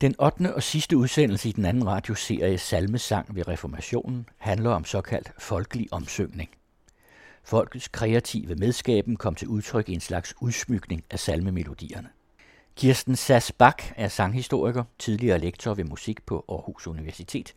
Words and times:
Den 0.00 0.14
8. 0.18 0.54
og 0.54 0.62
sidste 0.62 0.96
udsendelse 0.96 1.48
i 1.48 1.52
den 1.52 1.64
anden 1.64 1.86
radioserie 1.86 2.58
Salmesang 2.58 3.36
ved 3.36 3.48
Reformationen 3.48 4.28
handler 4.36 4.70
om 4.70 4.84
såkaldt 4.84 5.32
folkelig 5.38 5.88
omsøgning. 5.92 6.50
Folkets 7.44 7.88
kreative 7.88 8.54
medskaben 8.54 9.16
kom 9.16 9.34
til 9.34 9.48
udtryk 9.48 9.88
i 9.88 9.92
en 9.92 10.00
slags 10.00 10.34
udsmykning 10.40 11.04
af 11.10 11.18
salmemelodierne. 11.18 12.08
Kirsten 12.76 13.16
Sass 13.16 13.52
Bak 13.52 13.82
er 13.96 14.08
sanghistoriker, 14.08 14.84
tidligere 14.98 15.38
lektor 15.38 15.74
ved 15.74 15.84
musik 15.84 16.26
på 16.26 16.44
Aarhus 16.48 16.86
Universitet, 16.86 17.54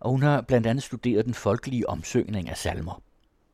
og 0.00 0.10
hun 0.10 0.22
har 0.22 0.40
blandt 0.40 0.66
andet 0.66 0.84
studeret 0.84 1.24
den 1.24 1.34
folkelige 1.34 1.88
omsøgning 1.88 2.50
af 2.50 2.56
salmer. 2.56 3.02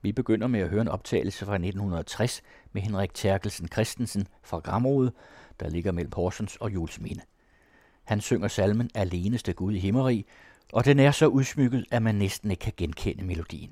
Vi 0.02 0.12
begynder 0.12 0.46
med 0.46 0.60
at 0.60 0.68
høre 0.68 0.82
en 0.82 0.88
optagelse 0.88 1.44
fra 1.44 1.54
1960 1.54 2.42
med 2.72 2.82
Henrik 2.82 3.14
Terkelsen 3.14 3.68
Christensen 3.68 4.26
fra 4.42 4.58
Gramrode, 4.58 5.12
der 5.60 5.68
ligger 5.68 5.92
mellem 5.92 6.12
Horsens 6.16 6.56
og 6.56 6.74
Julesminde. 6.74 7.22
Han 8.10 8.20
synger 8.20 8.48
salmen 8.48 8.90
Aleneste 8.94 9.52
Gud 9.52 9.72
i 9.72 9.78
himmeri, 9.78 10.26
og 10.72 10.84
den 10.84 10.98
er 10.98 11.10
så 11.10 11.26
udsmykket, 11.26 11.84
at 11.90 12.02
man 12.02 12.14
næsten 12.14 12.50
ikke 12.50 12.60
kan 12.60 12.72
genkende 12.76 13.24
melodien. 13.24 13.70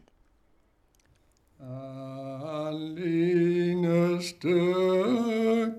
Aleneste 2.69 4.49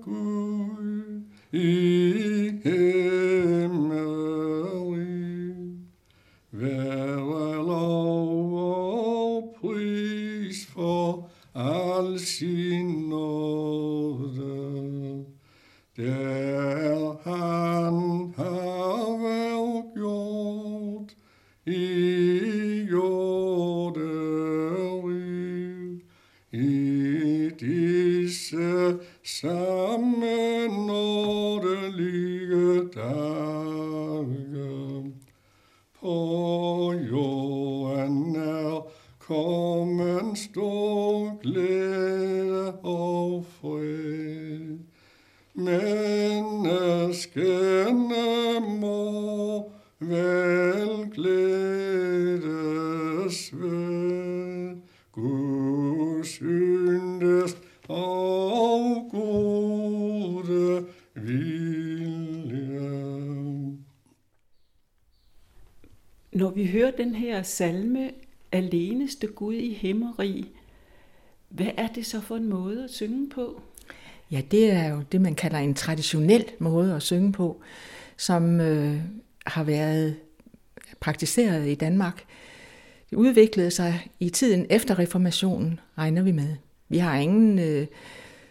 Gud 0.02 1.22
i 1.52 1.70
himmeri, 2.64 3.80
være 6.52 7.66
lov 7.66 8.54
og 8.54 9.56
pris 9.60 10.66
for 10.66 11.30
al 11.54 12.20
sin 12.20 12.86
nåde. 13.08 14.50
Der 15.96 16.99
disse 29.30 29.46
her 67.30 67.42
salme, 67.42 68.10
Aleneste 68.52 69.26
Gud 69.26 69.54
i 69.54 69.74
himmerig, 69.74 70.44
hvad 71.48 71.70
er 71.76 71.86
det 71.86 72.06
så 72.06 72.20
for 72.20 72.36
en 72.36 72.48
måde 72.48 72.84
at 72.84 72.90
synge 72.90 73.30
på? 73.30 73.62
Ja, 74.30 74.42
det 74.50 74.70
er 74.72 74.88
jo 74.88 75.02
det, 75.12 75.20
man 75.20 75.34
kalder 75.34 75.58
en 75.58 75.74
traditionel 75.74 76.44
måde 76.58 76.94
at 76.94 77.02
synge 77.02 77.32
på, 77.32 77.60
som 78.16 78.60
øh, 78.60 78.96
har 79.46 79.64
været 79.64 80.16
praktiseret 81.00 81.68
i 81.68 81.74
Danmark. 81.74 82.24
Det 83.10 83.16
udviklede 83.16 83.70
sig 83.70 84.08
i 84.20 84.30
tiden 84.30 84.66
efter 84.70 84.98
reformationen, 84.98 85.80
regner 85.98 86.22
vi 86.22 86.32
med. 86.32 86.56
Vi 86.88 86.98
har 86.98 87.16
ingen 87.16 87.58
øh, 87.58 87.86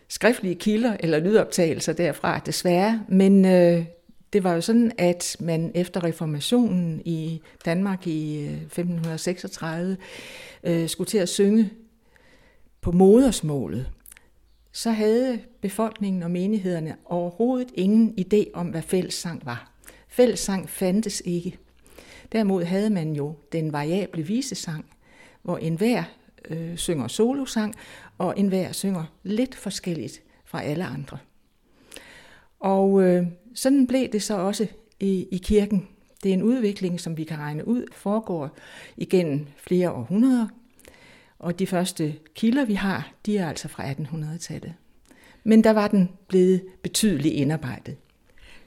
skriftlige 0.07 0.55
kilder 0.55 0.97
eller 0.99 1.19
lydoptagelser 1.19 1.93
derfra, 1.93 2.39
desværre, 2.39 3.03
men 3.07 3.45
øh, 3.45 3.85
det 4.33 4.43
var 4.43 4.53
jo 4.53 4.61
sådan, 4.61 4.91
at 4.97 5.37
man 5.39 5.71
efter 5.75 6.03
reformationen 6.03 7.01
i 7.05 7.41
Danmark 7.65 8.07
i 8.07 8.45
øh, 8.45 8.53
1536 8.53 9.97
øh, 10.63 10.89
skulle 10.89 11.07
til 11.07 11.17
at 11.17 11.29
synge 11.29 11.69
på 12.81 12.91
modersmålet. 12.91 13.91
Så 14.71 14.91
havde 14.91 15.39
befolkningen 15.61 16.23
og 16.23 16.31
menighederne 16.31 16.95
overhovedet 17.05 17.69
ingen 17.73 18.13
idé 18.19 18.43
om, 18.53 18.67
hvad 18.67 18.81
fællessang 18.81 19.45
var. 19.45 19.71
Fællessang 20.07 20.69
fandtes 20.69 21.21
ikke. 21.25 21.57
Derimod 22.31 22.63
havde 22.63 22.89
man 22.89 23.13
jo 23.13 23.35
den 23.51 23.73
variable 23.73 24.23
visesang, 24.23 24.85
hvor 25.41 25.57
enhver 25.57 26.03
øh, 26.49 26.77
synger 26.77 27.07
solosang, 27.07 27.75
og 28.17 28.39
enhver 28.39 28.71
synger 28.71 29.03
lidt 29.23 29.55
forskelligt 29.55 30.21
fra 30.45 30.63
alle 30.63 30.85
andre. 30.85 31.17
Og 32.59 33.03
øh, 33.03 33.27
sådan 33.53 33.87
blev 33.87 34.07
det 34.07 34.23
så 34.23 34.37
også 34.37 34.67
i, 34.99 35.27
i 35.31 35.37
kirken. 35.37 35.87
Det 36.23 36.29
er 36.29 36.33
en 36.33 36.43
udvikling, 36.43 36.99
som 36.99 37.17
vi 37.17 37.23
kan 37.23 37.37
regne 37.37 37.67
ud, 37.67 37.85
foregår 37.91 38.57
igennem 38.97 39.47
flere 39.57 39.91
århundreder. 39.91 40.47
Og 41.39 41.59
de 41.59 41.67
første 41.67 42.15
kilder, 42.35 42.65
vi 42.65 42.73
har, 42.73 43.11
de 43.25 43.37
er 43.37 43.49
altså 43.49 43.67
fra 43.67 43.91
1800-tallet. 43.91 44.73
Men 45.43 45.63
der 45.63 45.71
var 45.71 45.87
den 45.87 46.09
blevet 46.27 46.61
betydeligt 46.81 47.33
indarbejdet. 47.33 47.95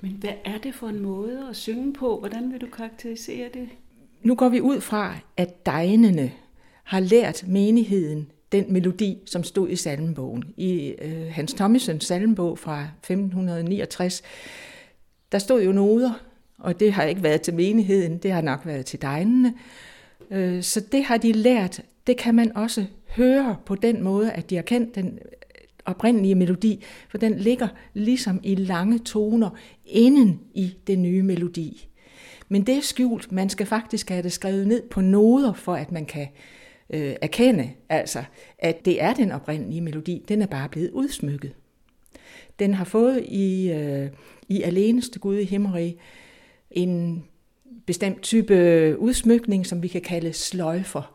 Men 0.00 0.10
hvad 0.10 0.32
er 0.44 0.58
det 0.58 0.74
for 0.74 0.88
en 0.88 1.00
måde 1.00 1.46
at 1.50 1.56
synge 1.56 1.92
på? 1.92 2.18
Hvordan 2.18 2.52
vil 2.52 2.60
du 2.60 2.66
karakterisere 2.66 3.48
det? 3.54 3.68
Nu 4.22 4.34
går 4.34 4.48
vi 4.48 4.60
ud 4.60 4.80
fra, 4.80 5.16
at 5.36 5.66
degnene 5.66 6.32
har 6.84 7.00
lært 7.00 7.44
menigheden 7.48 8.31
den 8.52 8.72
melodi, 8.72 9.18
som 9.26 9.44
stod 9.44 9.68
i 9.68 9.76
salmebogen. 9.76 10.44
I 10.56 10.94
øh, 11.02 11.30
Hans 11.30 11.54
Thomasens 11.54 12.04
salmbog 12.04 12.58
fra 12.58 12.82
1569, 12.82 14.22
der 15.32 15.38
stod 15.38 15.62
jo 15.62 15.72
noder, 15.72 16.12
og 16.58 16.80
det 16.80 16.92
har 16.92 17.04
ikke 17.04 17.22
været 17.22 17.40
til 17.40 17.54
menigheden, 17.54 18.18
det 18.18 18.32
har 18.32 18.40
nok 18.40 18.66
været 18.66 18.86
til 18.86 19.02
degnene. 19.02 19.54
Øh, 20.30 20.62
så 20.62 20.80
det 20.92 21.04
har 21.04 21.16
de 21.16 21.32
lært. 21.32 21.80
Det 22.06 22.16
kan 22.16 22.34
man 22.34 22.56
også 22.56 22.84
høre 23.08 23.56
på 23.66 23.74
den 23.74 24.02
måde, 24.02 24.32
at 24.32 24.50
de 24.50 24.54
har 24.54 24.62
kendt 24.62 24.94
den 24.94 25.18
oprindelige 25.84 26.34
melodi, 26.34 26.82
for 27.08 27.18
den 27.18 27.38
ligger 27.38 27.68
ligesom 27.94 28.40
i 28.42 28.54
lange 28.54 28.98
toner 28.98 29.50
inden 29.86 30.40
i 30.54 30.74
den 30.86 31.02
nye 31.02 31.22
melodi. 31.22 31.88
Men 32.48 32.66
det 32.66 32.76
er 32.76 32.80
skjult. 32.80 33.32
Man 33.32 33.48
skal 33.48 33.66
faktisk 33.66 34.08
have 34.08 34.22
det 34.22 34.32
skrevet 34.32 34.66
ned 34.66 34.82
på 34.90 35.00
noder, 35.00 35.52
for 35.52 35.74
at 35.74 35.92
man 35.92 36.06
kan 36.06 36.22
øh, 36.22 36.61
Øh, 36.92 37.14
erkende, 37.22 37.70
altså, 37.88 38.24
at 38.58 38.84
det 38.84 39.02
er 39.02 39.14
den 39.14 39.32
oprindelige 39.32 39.80
melodi. 39.80 40.24
Den 40.28 40.42
er 40.42 40.46
bare 40.46 40.68
blevet 40.68 40.90
udsmykket. 40.90 41.52
Den 42.58 42.74
har 42.74 42.84
fået 42.84 43.24
i, 43.28 43.70
øh, 43.70 44.10
i 44.48 44.62
aleneste 44.62 45.18
Gud 45.18 45.36
i 45.36 45.44
himmeri 45.44 45.98
en 46.70 47.24
bestemt 47.86 48.22
type 48.22 48.54
udsmykning, 48.98 49.66
som 49.66 49.82
vi 49.82 49.88
kan 49.88 50.00
kalde 50.00 50.32
sløjfer. 50.32 51.14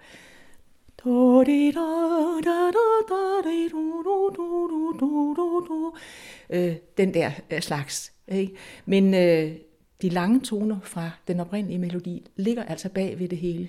Øh, 6.49 6.75
den 6.97 7.13
der 7.13 7.31
øh, 7.51 7.61
slags. 7.61 8.13
Ikke? 8.27 8.53
Men 8.85 9.13
øh, 9.13 9.51
de 10.01 10.09
lange 10.09 10.39
toner 10.39 10.79
fra 10.83 11.09
den 11.27 11.39
oprindelige 11.39 11.79
melodi 11.79 12.27
ligger 12.35 12.63
altså 12.63 12.89
bag 12.89 13.19
ved 13.19 13.27
det 13.27 13.37
hele. 13.37 13.67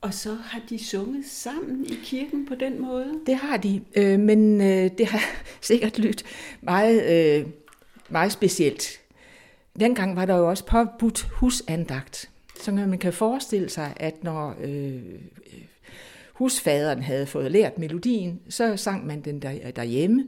Og 0.00 0.14
så 0.14 0.34
har 0.34 0.60
de 0.68 0.84
sunget 0.84 1.24
sammen 1.26 1.86
i 1.86 1.98
kirken 2.04 2.46
på 2.46 2.54
den 2.54 2.82
måde? 2.82 3.20
Det 3.26 3.36
har 3.36 3.56
de, 3.56 3.80
øh, 3.96 4.20
men 4.20 4.60
øh, 4.60 4.90
det 4.98 5.06
har 5.06 5.22
sikkert 5.60 5.98
lyttet 5.98 6.26
meget, 6.60 7.02
øh, 7.40 7.46
meget 8.08 8.32
specielt. 8.32 9.00
Dengang 9.80 10.16
var 10.16 10.26
der 10.26 10.36
jo 10.36 10.48
også 10.48 10.64
påbudt 10.64 11.22
husandagt. 11.22 12.30
Så 12.60 12.72
man 12.72 12.98
kan 12.98 13.12
forestille 13.12 13.68
sig, 13.68 13.94
at 13.96 14.24
når 14.24 14.54
øh, 14.60 15.02
husfaderen 16.32 17.02
havde 17.02 17.26
fået 17.26 17.52
lært 17.52 17.78
melodien, 17.78 18.40
så 18.48 18.76
sang 18.76 19.06
man 19.06 19.20
den 19.20 19.42
der, 19.42 19.70
derhjemme. 19.70 20.24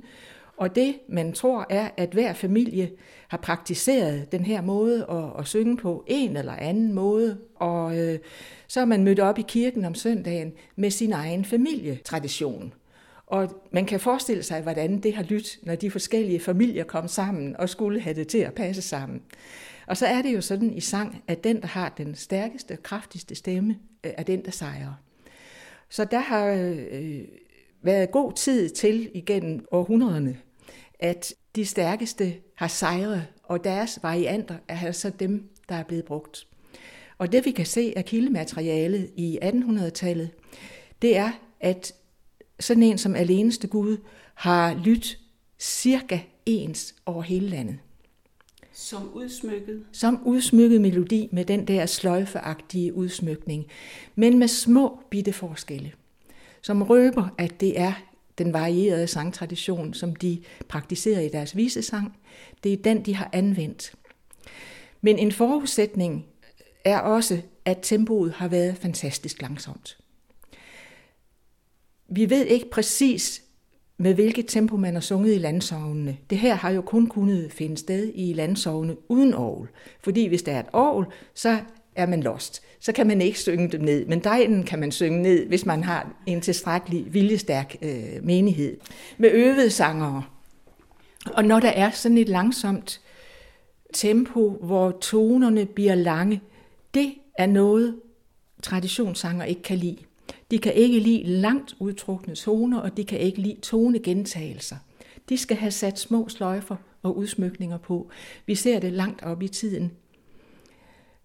Og 0.56 0.74
det, 0.74 0.94
man 1.08 1.32
tror, 1.32 1.66
er, 1.70 1.90
at 1.96 2.08
hver 2.12 2.32
familie 2.32 2.90
har 3.30 3.38
praktiseret 3.38 4.32
den 4.32 4.44
her 4.44 4.62
måde 4.62 5.06
at, 5.10 5.40
at 5.40 5.46
synge 5.46 5.76
på 5.76 6.04
en 6.06 6.36
eller 6.36 6.52
anden 6.52 6.92
måde. 6.92 7.38
Og 7.56 7.98
øh, 7.98 8.18
så 8.66 8.80
er 8.80 8.84
man 8.84 9.04
mødt 9.04 9.20
op 9.20 9.38
i 9.38 9.44
kirken 9.48 9.84
om 9.84 9.94
søndagen 9.94 10.52
med 10.76 10.90
sin 10.90 11.12
egen 11.12 11.44
familietradition. 11.44 12.72
Og 13.26 13.66
man 13.72 13.86
kan 13.86 14.00
forestille 14.00 14.42
sig, 14.42 14.62
hvordan 14.62 15.00
det 15.00 15.14
har 15.14 15.22
lyttet, 15.22 15.58
når 15.62 15.74
de 15.74 15.90
forskellige 15.90 16.40
familier 16.40 16.84
kom 16.84 17.08
sammen 17.08 17.56
og 17.56 17.68
skulle 17.68 18.00
have 18.00 18.14
det 18.14 18.28
til 18.28 18.38
at 18.38 18.54
passe 18.54 18.82
sammen. 18.82 19.22
Og 19.86 19.96
så 19.96 20.06
er 20.06 20.22
det 20.22 20.34
jo 20.34 20.40
sådan 20.40 20.72
i 20.72 20.80
sang, 20.80 21.22
at 21.28 21.44
den, 21.44 21.60
der 21.60 21.68
har 21.68 21.88
den 21.88 22.14
stærkeste 22.14 22.72
og 22.72 22.82
kraftigste 22.82 23.34
stemme, 23.34 23.76
øh, 24.06 24.12
er 24.16 24.22
den, 24.22 24.44
der 24.44 24.50
sejrer. 24.50 24.94
Så 25.88 26.04
der 26.04 26.20
har 26.20 26.46
øh, 26.92 27.20
været 27.82 28.10
god 28.10 28.32
tid 28.32 28.68
til 28.68 29.10
igennem 29.14 29.66
århundrederne, 29.70 30.36
at 31.00 31.34
de 31.56 31.66
stærkeste 31.66 32.34
har 32.60 32.68
sejret, 32.68 33.26
og 33.42 33.64
deres 33.64 33.98
varianter 34.02 34.54
er 34.68 34.86
altså 34.86 35.10
dem, 35.10 35.48
der 35.68 35.74
er 35.74 35.82
blevet 35.82 36.04
brugt. 36.04 36.46
Og 37.18 37.32
det 37.32 37.44
vi 37.44 37.50
kan 37.50 37.66
se 37.66 37.92
af 37.96 38.04
kildematerialet 38.04 39.10
i 39.16 39.38
1800-tallet, 39.42 40.30
det 41.02 41.16
er, 41.16 41.30
at 41.60 41.92
sådan 42.60 42.82
en 42.82 42.98
som 42.98 43.14
aleneste 43.14 43.66
Gud 43.66 43.96
har 44.34 44.74
lyttet 44.84 45.18
cirka 45.58 46.18
ens 46.46 46.94
over 47.06 47.22
hele 47.22 47.48
landet. 47.48 47.78
Som 48.72 49.12
udsmykket? 49.14 49.84
Som 49.92 50.22
udsmykket 50.24 50.80
melodi 50.80 51.28
med 51.32 51.44
den 51.44 51.68
der 51.68 51.86
sløjfeagtige 51.86 52.94
udsmykning, 52.94 53.66
men 54.14 54.38
med 54.38 54.48
små 54.48 55.00
bitte 55.10 55.32
forskelle, 55.32 55.92
som 56.62 56.82
røber, 56.82 57.28
at 57.38 57.60
det 57.60 57.80
er 57.80 57.92
den 58.38 58.52
varierede 58.52 59.06
sangtradition, 59.06 59.94
som 59.94 60.16
de 60.16 60.42
praktiserer 60.68 61.20
i 61.20 61.28
deres 61.28 61.56
visesang. 61.56 62.16
Det 62.64 62.72
er 62.72 62.76
den, 62.76 63.02
de 63.02 63.14
har 63.14 63.30
anvendt. 63.32 63.92
Men 65.00 65.18
en 65.18 65.32
forudsætning 65.32 66.26
er 66.84 66.98
også, 66.98 67.40
at 67.64 67.78
tempoet 67.82 68.32
har 68.32 68.48
været 68.48 68.76
fantastisk 68.76 69.42
langsomt. 69.42 69.98
Vi 72.08 72.30
ved 72.30 72.46
ikke 72.46 72.70
præcis, 72.70 73.42
med 73.98 74.14
hvilket 74.14 74.46
tempo 74.48 74.76
man 74.76 74.94
har 74.94 75.00
sunget 75.00 75.34
i 75.34 75.38
landsovnene. 75.38 76.16
Det 76.30 76.38
her 76.38 76.54
har 76.54 76.70
jo 76.70 76.80
kun 76.80 77.06
kunnet 77.06 77.52
finde 77.52 77.76
sted 77.76 78.12
i 78.14 78.32
landsovne 78.32 78.96
uden 79.08 79.34
ovl. 79.34 79.70
Fordi 80.00 80.26
hvis 80.26 80.42
der 80.42 80.52
er 80.52 80.60
et 80.60 80.66
ovl, 80.72 81.06
så 81.34 81.58
er 81.96 82.06
man 82.06 82.22
lost. 82.22 82.62
Så 82.80 82.92
kan 82.92 83.06
man 83.06 83.20
ikke 83.20 83.38
synge 83.38 83.68
dem 83.68 83.80
ned. 83.80 84.06
Men 84.06 84.24
dejen 84.24 84.62
kan 84.62 84.78
man 84.78 84.92
synge 84.92 85.22
ned, 85.22 85.46
hvis 85.46 85.66
man 85.66 85.84
har 85.84 86.22
en 86.26 86.40
tilstrækkelig 86.40 87.14
viljestærk 87.14 87.76
øh, 87.82 88.24
menighed. 88.24 88.76
Med 89.18 89.30
øvede 89.32 89.70
sangere. 89.70 90.22
Og 91.26 91.44
når 91.44 91.60
der 91.60 91.68
er 91.68 91.90
sådan 91.90 92.18
et 92.18 92.28
langsomt 92.28 93.00
tempo, 93.92 94.50
hvor 94.50 94.90
tonerne 94.90 95.66
bliver 95.66 95.94
lange, 95.94 96.40
det 96.94 97.14
er 97.38 97.46
noget, 97.46 98.00
traditionssanger 98.62 99.44
ikke 99.44 99.62
kan 99.62 99.78
lide. 99.78 99.98
De 100.50 100.58
kan 100.58 100.74
ikke 100.74 100.98
lide 100.98 101.24
langt 101.26 101.76
udtrukne 101.78 102.34
toner, 102.34 102.78
og 102.78 102.96
de 102.96 103.04
kan 103.04 103.18
ikke 103.18 103.40
lide 103.40 103.60
tonegentagelser. 103.60 104.76
De 105.28 105.38
skal 105.38 105.56
have 105.56 105.70
sat 105.70 105.98
små 105.98 106.28
sløjfer 106.28 106.76
og 107.02 107.16
udsmykninger 107.16 107.78
på. 107.78 108.10
Vi 108.46 108.54
ser 108.54 108.80
det 108.80 108.92
langt 108.92 109.22
op 109.22 109.42
i 109.42 109.48
tiden. 109.48 109.92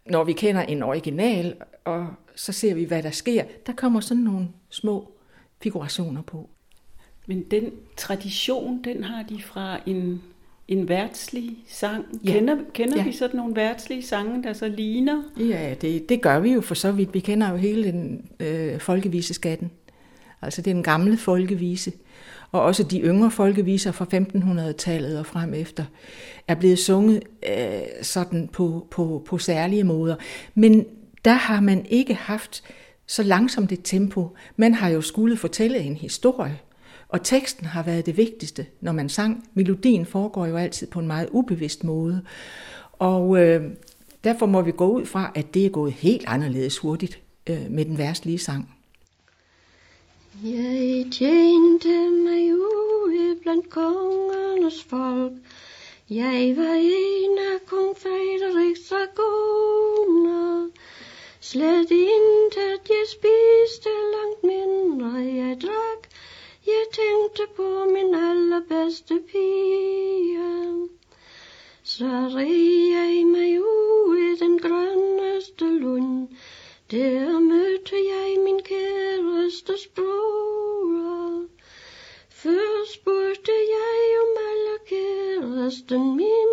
Når 0.05 0.23
vi 0.23 0.33
kender 0.33 0.61
en 0.61 0.83
original, 0.83 1.55
og 1.85 2.07
så 2.35 2.51
ser 2.51 2.73
vi, 2.73 2.83
hvad 2.83 3.03
der 3.03 3.11
sker, 3.11 3.43
der 3.65 3.73
kommer 3.73 3.99
sådan 3.99 4.23
nogle 4.23 4.47
små 4.69 5.11
figurationer 5.61 6.21
på. 6.21 6.49
Men 7.27 7.43
den 7.51 7.71
tradition, 7.97 8.81
den 8.83 9.03
har 9.03 9.23
de 9.23 9.41
fra 9.41 9.79
en 9.85 10.21
en 10.67 10.89
værtslig 10.89 11.57
sang. 11.67 12.05
Ja. 12.23 12.31
Kender, 12.31 12.55
kender 12.73 12.97
Ja. 12.97 13.03
vi 13.03 13.11
sådan 13.11 13.37
nogle 13.37 13.55
værtslige 13.55 14.03
sange, 14.03 14.43
der 14.43 14.53
så 14.53 14.67
ligner? 14.67 15.23
Ja, 15.39 15.73
det, 15.81 16.09
det 16.09 16.21
gør 16.21 16.39
vi 16.39 16.53
jo 16.53 16.61
for 16.61 16.75
så 16.75 16.91
vidt. 16.91 17.13
Vi 17.13 17.19
kender 17.19 17.49
jo 17.49 17.55
hele 17.55 17.83
den 17.83 18.25
øh, 18.39 18.79
folkeviseskatten. 18.79 19.71
Altså 20.41 20.61
det 20.61 20.71
er 20.71 20.75
den 20.75 20.83
gamle 20.83 21.17
folkevise. 21.17 21.91
Og 22.51 22.61
også 22.61 22.83
de 22.83 22.99
yngre 22.99 23.31
folkeviser 23.31 23.91
fra 23.91 24.05
1500-tallet 24.13 25.19
og 25.19 25.25
frem 25.25 25.53
efter 25.53 25.85
er 26.47 26.55
blevet 26.55 26.79
sunget 26.79 27.23
øh, 27.49 27.79
sådan 28.01 28.49
på, 28.53 28.87
på, 28.91 29.23
på 29.25 29.37
særlige 29.37 29.83
måder. 29.83 30.15
Men 30.55 30.85
der 31.25 31.33
har 31.33 31.59
man 31.59 31.85
ikke 31.89 32.13
haft 32.13 32.63
så 33.07 33.23
langsomt 33.23 33.71
et 33.71 33.81
tempo. 33.83 34.29
Man 34.55 34.73
har 34.73 34.89
jo 34.89 35.01
skulle 35.01 35.37
fortælle 35.37 35.79
en 35.79 35.95
historie. 35.95 36.59
Og 37.15 37.23
teksten 37.23 37.65
har 37.65 37.83
været 37.83 38.05
det 38.05 38.17
vigtigste, 38.17 38.65
når 38.81 38.91
man 38.91 39.09
sang. 39.09 39.49
Melodien 39.53 40.05
foregår 40.05 40.45
jo 40.45 40.57
altid 40.57 40.87
på 40.87 40.99
en 40.99 41.07
meget 41.07 41.29
ubevidst 41.31 41.83
måde. 41.83 42.21
Og 42.91 43.37
øh, 43.41 43.63
derfor 44.23 44.45
må 44.45 44.61
vi 44.61 44.71
gå 44.71 44.87
ud 44.87 45.05
fra, 45.05 45.31
at 45.35 45.53
det 45.53 45.65
er 45.65 45.69
gået 45.69 45.93
helt 45.93 46.23
anderledes 46.27 46.77
hurtigt 46.77 47.19
øh, 47.49 47.65
med 47.69 47.85
den 47.85 47.97
værstlige 47.97 48.39
sang. 48.39 48.75
Jeg 50.43 51.05
tjente 51.11 52.09
mig 52.09 52.53
ude 52.53 53.35
blandt 53.41 53.69
kongernes 53.69 54.83
folk. 54.83 55.33
Jeg 56.09 56.53
var 56.57 56.73
en 56.73 57.37
af 57.37 57.65
kong 57.65 57.97
Frederiks 57.97 58.89
dragoner. 58.89 60.69
Slet 61.39 61.91
intet 61.91 62.89
jeg 62.89 63.05
spiste 63.07 63.89
langt 64.15 64.43
mindre 64.43 65.13
jeg 65.43 65.57
drak. 65.61 66.04
Jeg 66.67 66.85
tænkte 66.91 67.43
på 67.55 67.85
min 67.85 68.15
allerbedste 68.15 69.19
pige. 69.31 70.89
Så 71.83 72.05
rig 72.35 72.91
jeg 72.91 73.25
mig 73.25 73.61
ud 73.61 74.17
i 74.17 74.35
den 74.39 74.59
grønneste 74.59 75.65
lund. 75.65 76.27
Der 76.91 77.39
mødte 77.39 77.95
jeg 77.95 78.39
min 78.43 78.59
kærestes 78.63 79.87
bror. 79.87 81.45
Først 82.29 82.93
spurgte 82.93 83.51
jeg 83.51 84.19
om 84.23 84.31
alle 84.49 84.77
kæresten 84.89 86.15
min, 86.15 86.51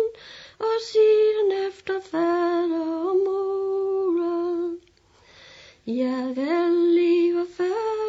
og 0.59 0.75
siden 0.91 1.67
efter 1.67 1.99
fader 2.01 3.09
og 3.09 3.15
mor. 3.15 4.75
Jeg 5.87 6.33
vil 6.35 6.71
lever 6.95 7.45
fader, 7.57 8.02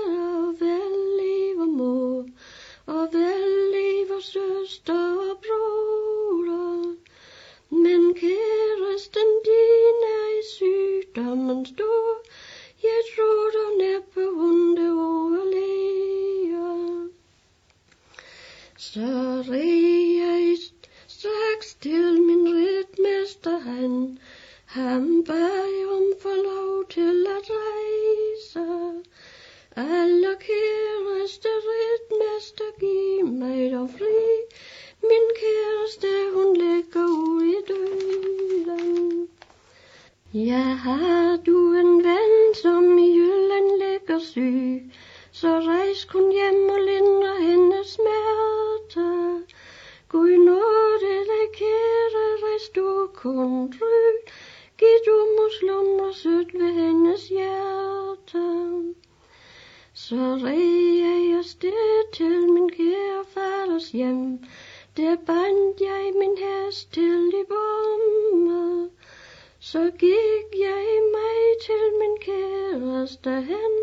Så 70.24 70.30
gik 70.30 70.60
jeg 70.60 70.86
mig 71.12 71.40
til 71.66 71.84
min 72.00 72.16
kæreste 72.20 73.30
hen, 73.30 73.74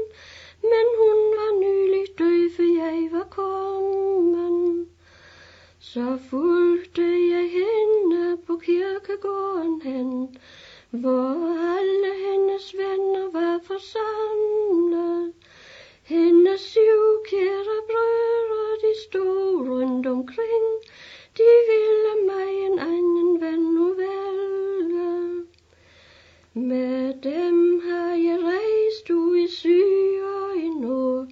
men 0.72 0.86
hun 1.02 1.18
var 1.40 1.60
nylig 1.60 2.06
død, 2.20 2.50
for 2.56 2.64
jeg 2.64 3.10
var 3.12 3.28
kommen. 3.30 4.90
Så 5.80 6.20
fulgte 6.30 7.02
jeg 7.34 7.46
hende 7.60 8.38
på 8.48 8.58
kirkegården 8.58 9.82
hen, 9.82 10.38
hvor 10.90 11.36
alle 11.78 12.12
hendes 12.26 12.76
venner 12.78 13.32
var 13.32 13.60
forsamlet. 13.64 15.34
Hendes 16.04 16.62
syv 16.62 17.04
kære 17.30 17.80
brødre, 17.90 18.66
de 18.84 18.94
stod 19.08 19.70
rundt 19.70 20.08
omkring, 20.08 20.68
de 21.38 21.50
ville 21.72 22.14
mig 22.32 22.50
en 22.68 22.80
anden 22.80 23.42
ven 23.42 23.60
nu 23.76 23.94
være. 23.94 24.31
Med 26.54 27.14
dem 27.24 27.82
har 27.90 28.16
jeg 28.16 28.40
rejst 28.44 29.10
ud 29.10 29.38
i 29.38 29.48
syd 29.52 30.22
og 30.24 30.58
i 30.58 30.70
nord. 30.70 31.28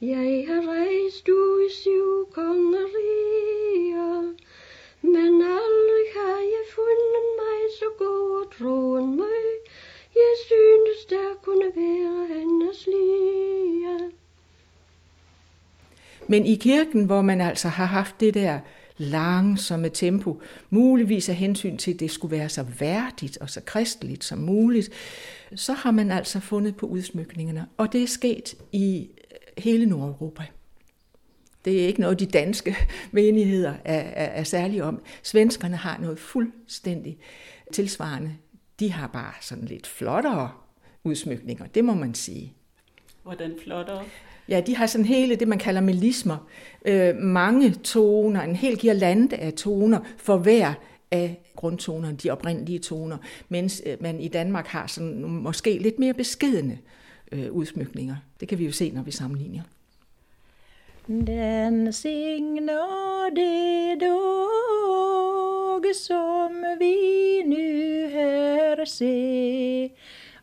Jeg 0.00 0.44
har 0.48 0.62
rejst 0.72 1.28
ud 1.28 1.68
i 1.70 1.72
syv 1.72 2.32
kongeriger. 2.32 4.22
Men 5.02 5.42
aldrig 5.42 6.06
har 6.16 6.38
jeg 6.38 6.64
fundet 6.74 7.26
mig 7.40 7.60
så 7.78 7.84
god 7.98 8.40
og 8.40 8.52
troen 8.58 9.16
mig. 9.16 9.44
Jeg 10.14 10.34
synes, 10.46 11.04
der 11.10 11.34
kunne 11.42 11.70
være 11.76 12.26
hendes 12.34 12.86
lige. 12.86 14.10
Men 16.26 16.46
i 16.46 16.54
kirken, 16.54 17.04
hvor 17.04 17.22
man 17.22 17.40
altså 17.40 17.68
har 17.68 17.84
haft 17.84 18.20
det 18.20 18.34
der 18.34 18.60
langsomme 18.98 19.88
tempo, 19.88 20.42
muligvis 20.70 21.28
af 21.28 21.34
hensyn 21.34 21.76
til, 21.76 21.94
at 21.94 22.00
det 22.00 22.10
skulle 22.10 22.36
være 22.36 22.48
så 22.48 22.62
værdigt 22.62 23.38
og 23.38 23.50
så 23.50 23.60
kristeligt 23.60 24.24
som 24.24 24.38
muligt, 24.38 24.90
så 25.54 25.72
har 25.72 25.90
man 25.90 26.10
altså 26.10 26.40
fundet 26.40 26.76
på 26.76 26.86
udsmykningerne. 26.86 27.66
Og 27.76 27.92
det 27.92 28.02
er 28.02 28.06
sket 28.06 28.54
i 28.72 29.08
øh, 29.30 29.62
hele 29.64 29.86
Nordeuropa. 29.86 30.44
Det 31.64 31.82
er 31.82 31.86
ikke 31.86 32.00
noget, 32.00 32.20
de 32.20 32.26
danske 32.26 32.76
menigheder 33.12 33.74
er, 33.84 34.00
er, 34.00 34.26
er 34.26 34.44
særlige 34.44 34.84
om. 34.84 35.02
Svenskerne 35.22 35.76
har 35.76 35.98
noget 35.98 36.18
fuldstændig 36.18 37.18
tilsvarende. 37.72 38.34
De 38.80 38.92
har 38.92 39.06
bare 39.06 39.32
sådan 39.40 39.64
lidt 39.64 39.86
flottere 39.86 40.50
udsmykninger, 41.04 41.66
det 41.66 41.84
må 41.84 41.94
man 41.94 42.14
sige. 42.14 42.52
Hvordan 43.22 43.54
flottere? 43.64 44.04
Ja, 44.48 44.60
de 44.60 44.76
har 44.76 44.86
sådan 44.86 45.04
hele 45.04 45.36
det, 45.36 45.48
man 45.48 45.58
kalder 45.58 45.80
melismer. 45.80 46.48
Øh, 46.84 47.16
mange 47.16 47.70
toner, 47.70 48.42
en 48.42 48.56
hel 48.56 48.78
girlande 48.78 49.36
af 49.36 49.52
toner 49.52 49.98
for 50.16 50.36
hver 50.36 50.74
af 51.10 51.40
grundtonerne, 51.56 52.16
de 52.16 52.30
oprindelige 52.30 52.78
toner, 52.78 53.16
mens 53.48 53.82
øh, 53.86 53.96
man 54.00 54.20
i 54.20 54.28
Danmark 54.28 54.66
har 54.66 54.86
sådan 54.86 55.24
måske 55.24 55.78
lidt 55.78 55.98
mere 55.98 56.14
beskedende 56.14 56.78
øh, 57.32 57.52
udsmykninger. 57.52 58.16
Det 58.40 58.48
kan 58.48 58.58
vi 58.58 58.64
jo 58.64 58.72
se, 58.72 58.90
når 58.90 59.02
vi 59.02 59.10
sammenligner. 59.10 59.62
Den 61.08 61.92
signade 61.92 63.36
dag 63.36 64.08
som 65.94 66.64
vi 66.78 67.42
nu 67.46 68.08
her 68.08 68.84
se 68.84 69.90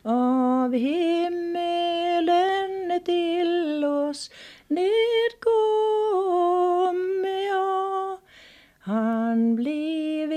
av 0.04 0.72
himmelen 0.72 2.45
till 3.06 3.84
oss 3.84 4.30
nedkom. 4.68 5.86
Han 8.86 9.56
blev 9.56 10.32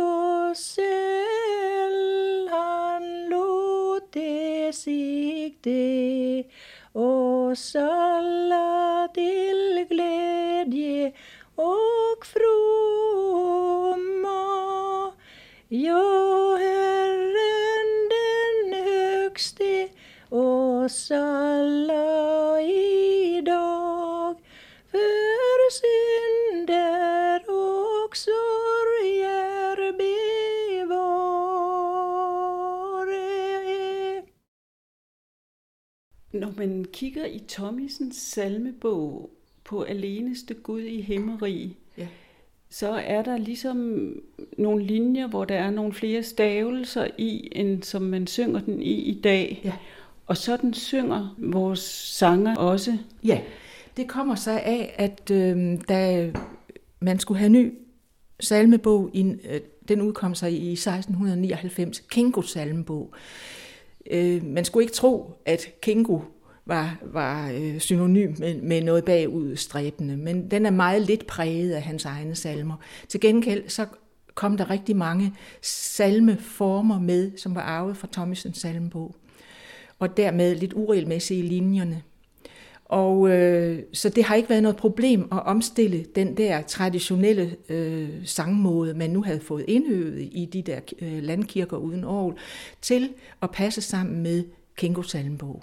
oss 0.00 0.58
selv, 0.58 2.48
han 2.50 3.28
låte 3.28 4.72
sig 4.72 5.56
det 5.62 6.44
os 6.92 7.76
alla 7.76 9.08
till 9.14 9.86
glädje 9.90 11.12
och 11.54 12.26
fromma. 12.26 13.62
Ja, 15.68 16.56
Herren 16.60 18.08
den 18.14 18.72
högste 18.84 19.88
oss 20.30 21.10
alla 21.10 21.91
Når 36.56 36.66
man 36.66 36.86
kigger 36.92 37.24
i 37.26 37.42
Thomisens 37.48 38.16
salmebog 38.16 39.30
på 39.64 39.82
Aleneste 39.82 40.54
Gud 40.54 40.80
i 40.80 41.00
himmerig, 41.00 41.76
Ja. 41.98 42.06
så 42.70 42.88
er 42.92 43.22
der 43.22 43.36
ligesom 43.36 44.06
nogle 44.58 44.84
linjer, 44.84 45.26
hvor 45.26 45.44
der 45.44 45.54
er 45.54 45.70
nogle 45.70 45.92
flere 45.92 46.22
stavelser 46.22 47.06
i, 47.18 47.48
end 47.52 47.82
som 47.82 48.02
man 48.02 48.26
synger 48.26 48.60
den 48.60 48.82
i 48.82 48.92
i 48.94 49.20
dag. 49.20 49.60
Ja. 49.64 49.72
Og 50.26 50.36
sådan 50.36 50.74
synger 50.74 51.34
vores 51.38 51.80
sanger 52.18 52.56
også. 52.56 52.98
Ja, 53.24 53.40
det 53.96 54.08
kommer 54.08 54.34
så 54.34 54.50
af, 54.50 54.94
at 54.98 55.30
øh, 55.30 55.78
da 55.88 56.32
man 57.00 57.18
skulle 57.18 57.38
have 57.38 57.48
ny 57.50 57.72
salmebog, 58.40 59.10
i, 59.12 59.20
øh, 59.50 59.60
den 59.88 60.00
udkom 60.00 60.34
sig 60.34 60.52
i 60.52 60.72
1699, 60.72 62.00
Kingo 62.00 62.42
salmebog. 62.42 63.14
Øh, 64.10 64.44
man 64.44 64.64
skulle 64.64 64.84
ikke 64.84 64.94
tro, 64.94 65.30
at 65.46 65.66
Kingo 65.82 66.18
var, 66.66 66.98
var 67.02 67.50
øh, 67.50 67.78
synonym 67.78 68.34
med, 68.38 68.60
med 68.60 68.82
noget 68.82 69.04
bagudstræbende, 69.04 70.16
men 70.16 70.50
den 70.50 70.66
er 70.66 70.70
meget 70.70 71.02
lidt 71.02 71.26
præget 71.26 71.72
af 71.72 71.82
hans 71.82 72.04
egne 72.04 72.34
salmer. 72.34 72.76
Til 73.08 73.20
gengæld 73.20 73.68
så 73.68 73.86
kom 74.34 74.56
der 74.56 74.70
rigtig 74.70 74.96
mange 74.96 75.34
salmeformer 75.62 76.98
med, 76.98 77.32
som 77.36 77.54
var 77.54 77.60
arvet 77.60 77.96
fra 77.96 78.08
Thomasens 78.12 78.58
salmebog, 78.58 79.16
og 79.98 80.16
dermed 80.16 80.54
lidt 80.54 80.72
uregelmæssige 80.72 81.44
i 81.44 81.48
linjerne. 81.48 82.02
Og 82.84 83.30
øh, 83.30 83.82
så 83.92 84.08
det 84.08 84.24
har 84.24 84.34
ikke 84.34 84.48
været 84.48 84.62
noget 84.62 84.76
problem 84.76 85.28
at 85.32 85.46
omstille 85.46 86.04
den 86.14 86.36
der 86.36 86.62
traditionelle 86.62 87.56
øh, 87.68 88.08
sangmåde, 88.24 88.94
man 88.94 89.10
nu 89.10 89.22
havde 89.22 89.40
fået 89.40 89.64
indøvet 89.68 90.28
i 90.32 90.48
de 90.52 90.62
der 90.62 90.80
øh, 91.00 91.22
landkirker 91.22 91.76
uden 91.76 92.04
orgel, 92.04 92.36
til 92.82 93.10
at 93.42 93.50
passe 93.50 93.80
sammen 93.80 94.22
med 94.22 94.44
Kingo 94.76 95.02
salmebog. 95.02 95.62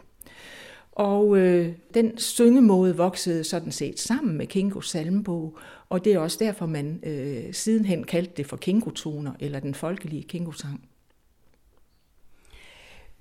Og 0.99 1.37
øh, 1.37 1.71
den 1.93 2.17
syngemåde 2.17 2.97
voksede 2.97 3.43
sådan 3.43 3.71
set 3.71 3.99
sammen 3.99 4.37
med 4.37 4.47
Kingos 4.47 4.89
salmbog, 4.89 5.57
og 5.89 6.05
det 6.05 6.13
er 6.13 6.19
også 6.19 6.37
derfor, 6.39 6.65
man 6.65 6.99
øh, 7.03 7.53
sidenhen 7.53 8.03
kaldte 8.03 8.33
det 8.37 8.45
for 8.45 8.57
Kingo-toner, 8.57 9.31
eller 9.39 9.59
den 9.59 9.73
folkelige 9.73 10.23
Kingo-sang. 10.23 10.89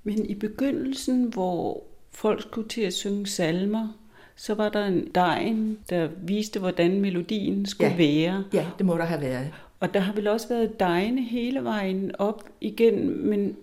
Men 0.05 0.27
i 0.27 0.35
begyndelsen, 0.35 1.25
hvor 1.25 1.83
folk 2.11 2.43
skulle 2.43 2.69
til 2.69 2.81
at 2.81 2.93
synge 2.95 3.27
salmer, 3.27 3.89
så 4.37 4.55
var 4.55 4.69
der 4.69 4.87
en 4.87 5.09
dejen, 5.15 5.79
der 5.91 6.09
viste, 6.23 6.61
hvordan 6.61 7.01
melodien 7.01 7.67
skulle 7.67 7.91
Ja. 7.91 7.97
være. 7.97 8.45
Ja, 8.53 8.67
det 8.79 8.87
må 8.87 8.97
der 8.99 9.05
have 9.05 9.21
været. 9.21 9.51
Og 9.81 9.95
der 9.95 10.01
har 10.01 10.13
vel 10.13 10.29
også 10.29 10.49
været 10.49 10.81
dejene 10.81 11.23
hele 11.23 11.65
vejen 11.65 12.11
op 12.19 12.49
igen, 12.61 13.27
men, 13.29 13.57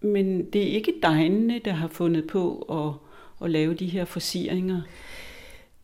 men 0.00 0.44
det 0.44 0.62
er 0.62 0.66
ikke 0.74 0.94
dejene, 1.02 1.60
der 1.64 1.72
har 1.72 1.88
fundet 1.88 2.26
på 2.26 2.58
at, 2.58 3.07
at 3.44 3.50
lave 3.50 3.74
de 3.74 3.86
her 3.86 4.04
forsieringer. 4.04 4.80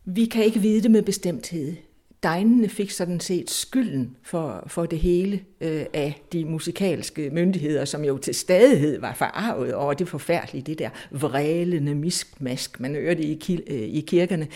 Vi 0.05 0.25
kan 0.25 0.45
ikke 0.45 0.61
vide 0.61 0.83
det 0.83 0.91
med 0.91 1.03
bestemthed. 1.03 1.75
Degnene 2.23 2.69
fik 2.69 2.91
sådan 2.91 3.21
set 3.21 3.51
skylden 3.51 4.17
for, 4.23 4.65
for 4.67 4.87
det 4.87 4.99
hele 4.99 5.41
øh, 5.61 5.85
af 5.93 6.23
de 6.33 6.45
musikalske 6.45 7.31
myndigheder, 7.33 7.85
som 7.85 8.05
jo 8.05 8.19
til 8.19 8.35
stadighed 8.35 9.01
var 9.01 9.15
forarvet 9.15 9.75
over 9.75 9.95
det 9.95 10.09
forfærdelige, 10.09 10.63
det 10.63 10.79
der 10.79 10.91
vrælende 11.11 11.95
miskmask, 11.95 12.81
man 12.81 12.95
hørte 12.95 13.23
i, 13.23 13.35
kil- 13.35 13.63
øh, 13.67 13.81
i 13.83 14.01
kirkerne. 14.01 14.49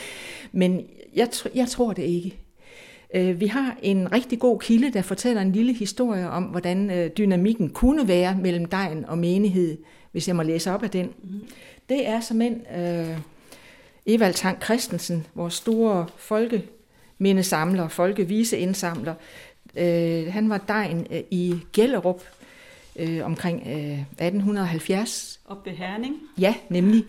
Men 0.52 0.83
jeg, 1.14 1.28
tr- 1.35 1.50
jeg 1.55 1.69
tror 1.69 1.93
det 1.93 2.02
ikke. 2.02 2.38
Øh, 3.14 3.40
Vi 3.40 3.47
har 3.47 3.78
en 3.83 4.12
rigtig 4.12 4.38
god 4.38 4.61
kilde, 4.61 4.93
der 4.93 5.02
fortæller 5.02 5.43
en 5.43 5.52
lille 5.52 5.73
historie 5.73 6.28
om, 6.31 6.45
hvordan 6.45 6.90
øh, 6.90 7.11
dynamikken 7.19 7.71
kunne 7.71 8.09
være 8.09 8.38
mellem 8.43 8.64
dejen 8.64 9.05
og 9.05 9.19
menighed, 9.19 9.76
hvis 10.12 10.29
jeg 10.29 10.37
må 10.37 10.43
læse 10.43 10.73
op 10.73 10.83
af 10.83 10.91
den. 10.91 11.15
Det 11.88 12.09
er 12.09 12.21
som 12.21 12.43
en 12.43 12.67
øh, 12.77 13.19
Evald 14.07 14.35
Tang 14.35 14.62
Christensen, 14.62 15.27
vores 15.35 15.55
store 15.55 16.07
folkemindesamler, 16.17 17.88
folkeviseindsamler. 17.88 19.15
Øh, 19.77 20.33
han 20.33 20.50
var 20.50 20.59
dejen 20.59 21.07
øh, 21.11 21.21
i 21.31 21.61
Gellerup 21.73 22.23
øh, 22.97 23.25
omkring 23.25 23.62
øh, 23.67 24.00
1870, 24.00 25.41
Op 25.45 25.67
ved 25.67 25.73
Herning. 25.73 26.17
Ja, 26.38 26.55
nemlig. 26.69 27.05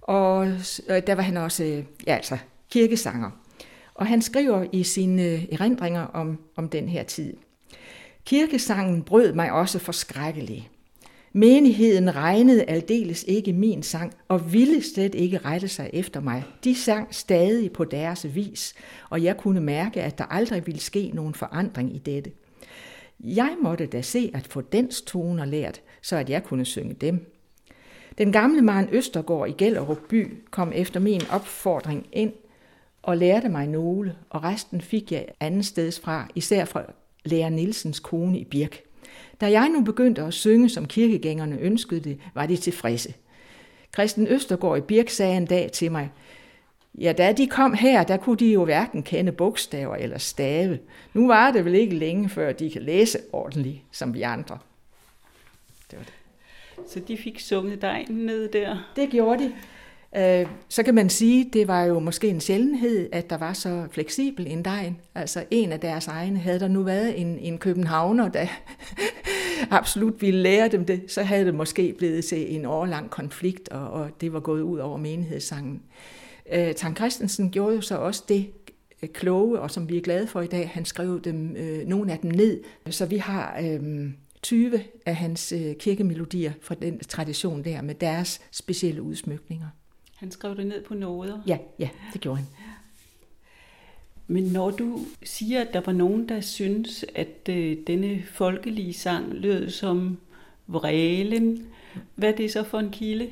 Og 0.00 0.46
øh, 0.88 1.02
der 1.06 1.14
var 1.14 1.22
han 1.22 1.36
også 1.36 1.64
øh, 1.64 1.84
ja, 2.06 2.14
altså, 2.14 2.38
kirkesanger. 2.70 3.30
Og 3.94 4.06
han 4.06 4.22
skriver 4.22 4.66
i 4.72 4.82
sine 4.82 5.22
øh, 5.22 5.44
erindringer 5.52 6.02
om, 6.02 6.38
om 6.56 6.68
den 6.68 6.88
her 6.88 7.02
tid. 7.02 7.34
Kirkesangen 8.24 9.02
brød 9.02 9.32
mig 9.32 9.52
også 9.52 9.78
forskrækkelig. 9.78 10.70
Menigheden 11.36 12.16
regnede 12.16 12.64
aldeles 12.64 13.24
ikke 13.28 13.52
min 13.52 13.82
sang, 13.82 14.12
og 14.28 14.52
ville 14.52 14.82
slet 14.82 15.14
ikke 15.14 15.38
rette 15.38 15.68
sig 15.68 15.90
efter 15.92 16.20
mig. 16.20 16.44
De 16.64 16.74
sang 16.74 17.14
stadig 17.14 17.72
på 17.72 17.84
deres 17.84 18.34
vis, 18.34 18.74
og 19.10 19.22
jeg 19.22 19.36
kunne 19.36 19.60
mærke, 19.60 20.02
at 20.02 20.18
der 20.18 20.24
aldrig 20.24 20.66
ville 20.66 20.80
ske 20.80 21.10
nogen 21.14 21.34
forandring 21.34 21.94
i 21.96 21.98
dette. 21.98 22.32
Jeg 23.20 23.56
måtte 23.62 23.86
da 23.86 24.02
se 24.02 24.30
at 24.34 24.46
få 24.46 24.60
dens 24.60 25.02
toner 25.02 25.44
lært, 25.44 25.80
så 26.02 26.16
at 26.16 26.30
jeg 26.30 26.44
kunne 26.44 26.64
synge 26.64 26.94
dem. 26.94 27.32
Den 28.18 28.32
gamle 28.32 28.62
Maren 28.62 28.88
Østergaard 28.92 29.48
i 29.48 29.54
Gellerup 29.58 30.00
by 30.08 30.32
kom 30.50 30.72
efter 30.74 31.00
min 31.00 31.22
opfordring 31.30 32.06
ind 32.12 32.32
og 33.02 33.16
lærte 33.16 33.48
mig 33.48 33.66
nogle, 33.66 34.16
og 34.30 34.44
resten 34.44 34.80
fik 34.80 35.12
jeg 35.12 35.26
anden 35.40 35.62
steds 35.62 36.00
fra, 36.00 36.28
især 36.34 36.64
fra 36.64 36.92
lærer 37.24 37.48
Nielsens 37.48 38.00
kone 38.00 38.38
i 38.38 38.44
Birk. 38.44 38.83
Da 39.40 39.50
jeg 39.50 39.68
nu 39.68 39.80
begyndte 39.80 40.22
at 40.22 40.34
synge, 40.34 40.68
som 40.68 40.86
kirkegængerne 40.86 41.58
ønskede 41.58 42.00
det, 42.00 42.20
var 42.34 42.46
de 42.46 42.56
tilfredse. 42.56 43.14
Christen 43.94 44.26
Østergaard 44.26 44.78
i 44.78 44.80
Birk 44.80 45.08
sagde 45.08 45.36
en 45.36 45.46
dag 45.46 45.70
til 45.72 45.92
mig, 45.92 46.10
Ja, 46.98 47.12
da 47.12 47.32
de 47.32 47.46
kom 47.46 47.72
her, 47.72 48.04
der 48.04 48.16
kunne 48.16 48.36
de 48.36 48.52
jo 48.52 48.64
hverken 48.64 49.02
kende 49.02 49.32
bogstaver 49.32 49.96
eller 49.96 50.18
stave. 50.18 50.78
Nu 51.14 51.26
var 51.26 51.50
det 51.50 51.64
vel 51.64 51.74
ikke 51.74 51.94
længe, 51.94 52.28
før 52.28 52.52
de 52.52 52.70
kan 52.70 52.82
læse 52.82 53.18
ordentligt, 53.32 53.80
som 53.92 54.14
vi 54.14 54.22
andre. 54.22 54.58
Det 55.90 55.98
var 55.98 56.04
det. 56.04 56.14
Så 56.90 57.00
de 57.00 57.16
fik 57.16 57.40
sunget 57.40 57.82
dejen 57.82 58.06
ned 58.10 58.48
der. 58.48 58.90
Det 58.96 59.10
gjorde 59.10 59.44
de. 59.44 59.52
Øh, 60.16 60.46
så 60.68 60.82
kan 60.82 60.94
man 60.94 61.10
sige, 61.10 61.50
det 61.52 61.68
var 61.68 61.82
jo 61.84 61.98
måske 61.98 62.28
en 62.28 62.40
sjældenhed, 62.40 63.08
at 63.12 63.30
der 63.30 63.36
var 63.36 63.52
så 63.52 63.86
fleksibel 63.90 64.46
en 64.46 64.64
dej. 64.64 64.92
Altså 65.14 65.44
en 65.50 65.72
af 65.72 65.80
deres 65.80 66.06
egne, 66.06 66.38
havde 66.38 66.60
der 66.60 66.68
nu 66.68 66.82
været 66.82 67.20
en, 67.20 67.38
en 67.38 67.58
københavner, 67.58 68.28
der 68.28 68.46
absolut 69.70 70.22
ville 70.22 70.42
lære 70.42 70.68
dem 70.68 70.84
det, 70.84 71.02
så 71.08 71.22
havde 71.22 71.44
det 71.44 71.54
måske 71.54 71.94
blevet 71.98 72.24
til 72.24 72.54
en 72.54 72.64
årlang 72.64 73.10
konflikt, 73.10 73.68
og, 73.68 73.90
og 73.90 74.10
det 74.20 74.32
var 74.32 74.40
gået 74.40 74.62
ud 74.62 74.78
over 74.78 74.96
menighedssangen. 74.96 75.82
Øh, 76.52 76.74
Tang 76.74 76.96
Christensen 76.96 77.50
gjorde 77.50 77.74
jo 77.74 77.80
så 77.80 77.96
også 77.96 78.24
det 78.28 78.46
øh, 79.02 79.08
kloge, 79.08 79.60
og 79.60 79.70
som 79.70 79.88
vi 79.88 79.96
er 79.96 80.02
glade 80.02 80.26
for 80.26 80.40
i 80.40 80.46
dag, 80.46 80.70
han 80.74 80.84
skrev 80.84 81.20
dem, 81.20 81.56
øh, 81.56 81.86
nogle 81.86 82.12
af 82.12 82.18
dem 82.18 82.30
ned, 82.30 82.60
så 82.90 83.06
vi 83.06 83.16
har 83.16 83.60
øh, 83.62 84.10
20 84.42 84.80
af 85.06 85.16
hans 85.16 85.52
øh, 85.52 85.74
kirkemelodier 85.76 86.52
fra 86.60 86.74
den 86.74 86.98
tradition 86.98 87.64
der, 87.64 87.82
med 87.82 87.94
deres 87.94 88.40
specielle 88.52 89.02
udsmykninger. 89.02 89.66
Han 90.24 90.30
skrev 90.30 90.56
det 90.56 90.66
ned 90.66 90.82
på 90.82 90.94
noder. 90.94 91.40
Ja, 91.46 91.58
ja, 91.78 91.88
det 92.12 92.20
gjorde 92.20 92.36
han. 92.36 92.46
Men 94.26 94.44
når 94.44 94.70
du 94.70 95.00
siger, 95.22 95.60
at 95.60 95.68
der 95.72 95.80
var 95.80 95.92
nogen, 95.92 96.28
der 96.28 96.40
synes, 96.40 97.04
at 97.14 97.48
øh, 97.48 97.76
denne 97.86 98.22
folkelige 98.32 98.92
sang 98.92 99.34
lød 99.34 99.70
som 99.70 100.18
vrelen, 100.66 101.66
hvad 102.14 102.32
er 102.32 102.36
det 102.36 102.52
så 102.52 102.62
for 102.62 102.78
en 102.78 102.90
kilde? 102.90 103.30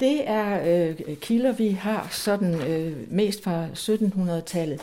Det 0.00 0.28
er 0.28 0.60
øh, 0.88 1.16
kilder, 1.16 1.52
vi 1.52 1.68
har 1.68 2.08
sådan 2.10 2.54
øh, 2.54 3.12
mest 3.12 3.42
fra 3.42 3.68
1700-tallet. 3.68 4.80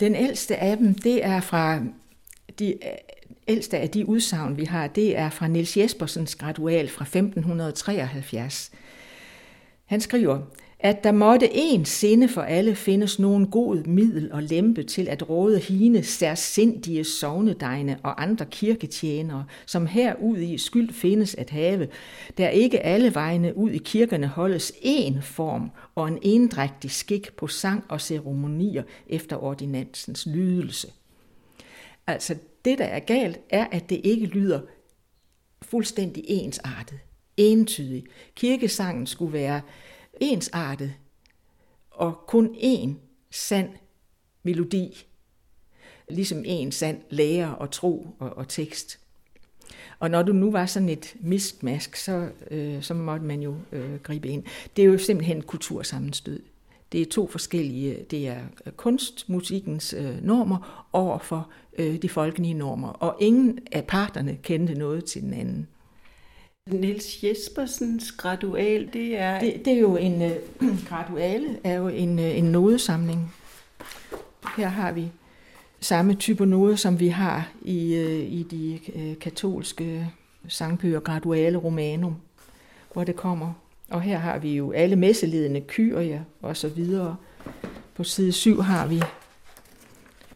Den 0.00 0.14
ældste 0.14 0.56
af 0.56 0.76
dem, 0.76 0.94
det 0.94 1.24
er 1.24 1.40
fra 1.40 1.80
de 2.58 2.78
ældste 3.48 3.78
af 3.78 3.90
de 3.90 4.08
udsagn, 4.08 4.56
vi 4.56 4.64
har, 4.64 4.86
det 4.86 5.18
er 5.18 5.30
fra 5.30 5.48
Niels 5.48 5.76
Jespersens 5.76 6.34
gradual 6.34 6.88
fra 6.88 7.04
1573. 7.04 8.70
Han 9.92 10.00
skriver, 10.00 10.38
at 10.78 11.04
der 11.04 11.12
måtte 11.12 11.48
en 11.52 11.84
sinde 11.84 12.28
for 12.28 12.42
alle 12.42 12.74
findes 12.74 13.18
nogen 13.18 13.46
god 13.46 13.84
middel 13.84 14.32
og 14.32 14.42
lempe 14.42 14.82
til 14.82 15.08
at 15.08 15.28
råde 15.28 15.58
hine 15.58 16.02
særsindige 16.02 17.04
sovnedegne 17.04 17.98
og 18.02 18.22
andre 18.22 18.46
kirketjenere, 18.46 19.44
som 19.66 19.86
her 19.86 20.14
ud 20.14 20.38
i 20.38 20.58
skyld 20.58 20.92
findes 20.92 21.34
at 21.34 21.50
have, 21.50 21.88
der 22.38 22.48
ikke 22.48 22.80
alle 22.80 23.14
vegne 23.14 23.56
ud 23.56 23.70
i 23.70 23.78
kirkerne 23.78 24.26
holdes 24.26 24.72
en 24.82 25.22
form 25.22 25.70
og 25.94 26.08
en 26.08 26.18
endrægtig 26.22 26.90
skik 26.90 27.36
på 27.36 27.46
sang 27.46 27.84
og 27.88 28.00
ceremonier 28.00 28.82
efter 29.06 29.36
ordinansens 29.36 30.26
lydelse. 30.26 30.88
Altså 32.06 32.36
det, 32.64 32.78
der 32.78 32.84
er 32.84 33.00
galt, 33.00 33.40
er, 33.50 33.66
at 33.72 33.90
det 33.90 34.00
ikke 34.04 34.26
lyder 34.26 34.60
fuldstændig 35.62 36.24
ensartet, 36.26 36.98
entydig. 37.36 38.04
Kirkesangen 38.34 39.06
skulle 39.06 39.32
være 39.32 39.60
ensartet 40.20 40.94
og 41.90 42.18
kun 42.26 42.54
én 42.54 42.90
sand 43.30 43.68
melodi, 44.42 45.06
ligesom 46.08 46.42
en 46.46 46.72
sand 46.72 47.00
lære 47.10 47.56
og 47.56 47.70
tro 47.70 48.06
og, 48.18 48.36
og 48.36 48.48
tekst. 48.48 48.98
Og 49.98 50.10
når 50.10 50.22
du 50.22 50.32
nu 50.32 50.50
var 50.50 50.66
sådan 50.66 50.88
et 50.88 51.14
miskmask, 51.20 51.96
så, 51.96 52.28
øh, 52.50 52.82
så 52.82 52.94
måtte 52.94 53.26
man 53.26 53.42
jo 53.42 53.56
øh, 53.72 53.94
gribe 54.02 54.28
ind. 54.28 54.44
Det 54.76 54.82
er 54.82 54.86
jo 54.86 54.98
simpelthen 54.98 55.42
kultursammenstød. 55.42 56.42
Det 56.92 57.02
er 57.02 57.06
to 57.06 57.26
forskellige, 57.26 58.06
det 58.10 58.28
er 58.28 58.40
øh, 58.66 58.72
kunstmusikkens 58.72 59.94
øh, 59.98 60.24
normer 60.24 60.88
over 60.92 61.18
for 61.18 61.50
øh, 61.78 62.02
de 62.02 62.08
folkelige 62.08 62.54
normer, 62.54 62.88
og 62.88 63.16
ingen 63.20 63.58
af 63.72 63.84
parterne 63.84 64.38
kendte 64.42 64.74
noget 64.74 65.04
til 65.04 65.22
den 65.22 65.34
anden. 65.34 65.68
Niels 66.70 67.24
Jespersens 67.24 68.12
gradual, 68.12 68.88
det 68.92 69.18
er... 69.18 69.40
Det, 69.40 69.64
det 69.64 69.72
er 69.72 69.78
jo 69.78 69.96
en... 69.96 70.22
Øh, 70.22 70.36
graduale 70.88 71.58
er 71.64 71.74
jo 71.74 71.88
en, 71.88 72.18
øh, 72.18 72.38
en 72.38 72.44
nodesamling. 72.44 73.34
Her 74.56 74.68
har 74.68 74.92
vi 74.92 75.12
samme 75.80 76.14
type 76.14 76.46
noder, 76.46 76.76
som 76.76 77.00
vi 77.00 77.08
har 77.08 77.52
i, 77.62 77.94
øh, 77.94 78.32
i 78.32 78.42
de 78.42 78.80
øh, 78.94 79.18
katolske 79.18 80.10
sangbøger, 80.48 81.00
graduale 81.00 81.58
romanum, 81.58 82.16
hvor 82.92 83.04
det 83.04 83.16
kommer. 83.16 83.52
Og 83.90 84.02
her 84.02 84.18
har 84.18 84.38
vi 84.38 84.56
jo 84.56 84.72
alle 84.72 84.96
messeledende 84.96 85.60
kyrier 85.60 86.20
og 86.42 86.56
så 86.56 86.68
videre. 86.68 87.16
På 87.94 88.04
side 88.04 88.32
7 88.32 88.60
har 88.60 88.86
vi 88.86 89.02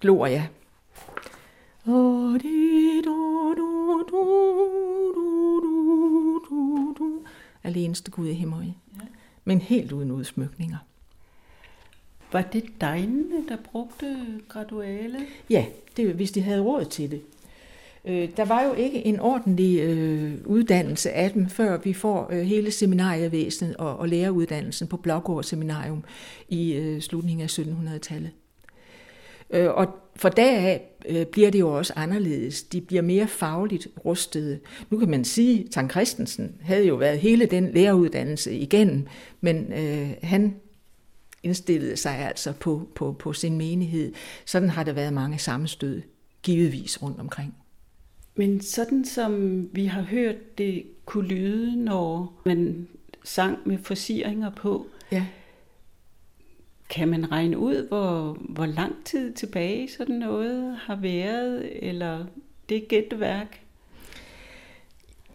Gloria. 0.01 0.47
Og 1.85 2.39
det 2.43 2.66
aleneste 7.67 8.11
Gud 8.11 8.29
i 8.29 8.33
himmel. 8.33 8.75
Ja. 8.97 9.07
Men 9.45 9.61
helt 9.61 9.93
uden 9.93 10.11
udsmykninger. 10.11 10.77
Var 12.33 12.43
det 12.43 12.65
degnene, 12.81 13.49
der 13.49 13.57
brugte 13.73 14.17
graduale? 14.49 15.19
Ja, 15.51 15.67
det, 15.97 16.15
hvis 16.15 16.33
de 16.33 16.43
havde 16.43 16.61
råd 16.61 16.85
til 16.85 17.11
det. 17.11 17.21
Øh, 18.05 18.29
der 18.37 18.45
var 18.45 18.63
jo 18.63 18.73
ikke 18.75 19.07
en 19.07 19.21
ordentlig 19.21 19.81
øh, 19.81 20.35
uddannelse 20.45 21.11
af 21.11 21.31
dem, 21.31 21.49
før 21.49 21.79
vi 21.79 21.93
får 21.93 22.33
øh, 22.33 22.43
hele 22.43 22.71
seminarievæsenet 22.71 23.77
og, 23.77 23.97
og 23.97 24.09
læreruddannelsen 24.09 24.89
på 24.89 24.97
Blågård 24.97 25.45
Seminarium 25.45 26.05
i 26.49 26.73
øh, 26.73 27.01
slutningen 27.01 27.45
af 27.45 27.59
1700-tallet. 27.59 28.31
Øh, 29.51 29.71
og 29.71 29.87
for 30.17 30.29
deraf 30.29 30.83
øh, 31.09 31.27
bliver 31.27 31.51
det 31.51 31.61
jo 31.61 31.73
også 31.73 31.93
anderledes. 31.97 32.63
De 32.63 32.81
bliver 32.81 33.03
mere 33.03 33.27
fagligt 33.27 33.89
rustede. 34.05 34.61
Nu 34.91 34.99
kan 34.99 35.11
man 35.11 35.25
sige, 35.25 35.65
at 35.65 35.71
Tang 35.71 35.91
Christensen 35.91 36.55
havde 36.61 36.87
jo 36.87 36.95
været 36.95 37.19
hele 37.19 37.47
den 37.47 37.73
læreruddannelse 37.73 38.53
igennem, 38.59 39.07
men 39.41 39.73
øh, 39.73 40.11
han 40.23 40.57
indstillede 41.43 41.97
sig 41.97 42.19
altså 42.19 42.53
på, 42.53 42.89
på, 42.95 43.13
på 43.13 43.33
sin 43.33 43.59
menighed. 43.59 44.13
Sådan 44.45 44.71
har 44.71 44.85
der 44.85 44.93
været 44.93 45.13
mange 45.13 45.39
sammenstød, 45.39 46.03
givetvis 46.43 47.03
rundt 47.03 47.21
omkring. 47.21 47.55
Men 48.35 48.61
sådan 48.61 49.05
som 49.05 49.63
vi 49.73 49.87
har 49.87 50.03
hørt 50.03 50.59
det 50.59 50.83
kunne 51.05 51.29
lyde, 51.29 51.85
når 51.85 52.41
man 52.45 52.89
sang 53.25 53.59
med 53.65 53.79
forsieringer 53.79 54.51
på, 54.51 54.87
ja 55.13 55.27
kan 56.97 57.09
man 57.09 57.33
regne 57.33 57.59
ud, 57.59 57.89
hvor, 57.89 58.39
hvor 58.49 58.67
lang 58.67 58.95
tid 59.05 59.33
tilbage 59.33 59.89
sådan 59.99 60.15
noget 60.15 60.77
har 60.77 60.97
været, 60.97 61.87
eller 61.87 62.25
det 62.69 62.77
er 62.77 62.87
gætteværk? 62.89 63.61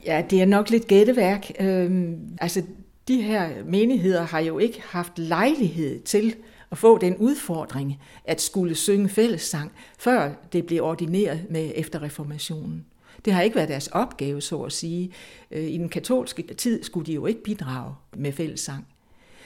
Ja, 0.06 0.24
det 0.30 0.42
er 0.42 0.46
nok 0.46 0.70
lidt 0.70 0.88
gætteværk. 0.88 1.52
Øhm, 1.60 2.38
altså, 2.42 2.64
de 3.08 3.22
her 3.22 3.50
menigheder 3.66 4.22
har 4.22 4.40
jo 4.40 4.60
ikke 4.60 4.82
haft 4.86 5.20
lejlighed 5.20 6.02
til 6.02 6.36
at 6.72 6.78
få 6.78 6.98
den 6.98 7.18
udfordring 7.18 8.00
at 8.26 8.42
skulle 8.42 8.76
synge 8.76 9.10
fællessang, 9.10 9.72
før 10.00 10.32
det 10.54 10.66
blev 10.66 10.84
ordineret 10.84 11.46
med 11.50 11.72
efterreformationen. 11.76 12.86
Det 13.26 13.34
har 13.34 13.42
ikke 13.42 13.56
været 13.56 13.70
deres 13.70 13.88
opgave, 13.88 14.42
så 14.42 14.62
at 14.62 14.72
sige. 14.72 15.12
Øh, 15.52 15.64
I 15.64 15.78
den 15.78 15.90
katolske 15.90 16.54
tid 16.54 16.84
skulle 16.84 17.06
de 17.06 17.14
jo 17.14 17.26
ikke 17.26 17.44
bidrage 17.44 17.94
med 18.18 18.32
fællessang. 18.32 18.86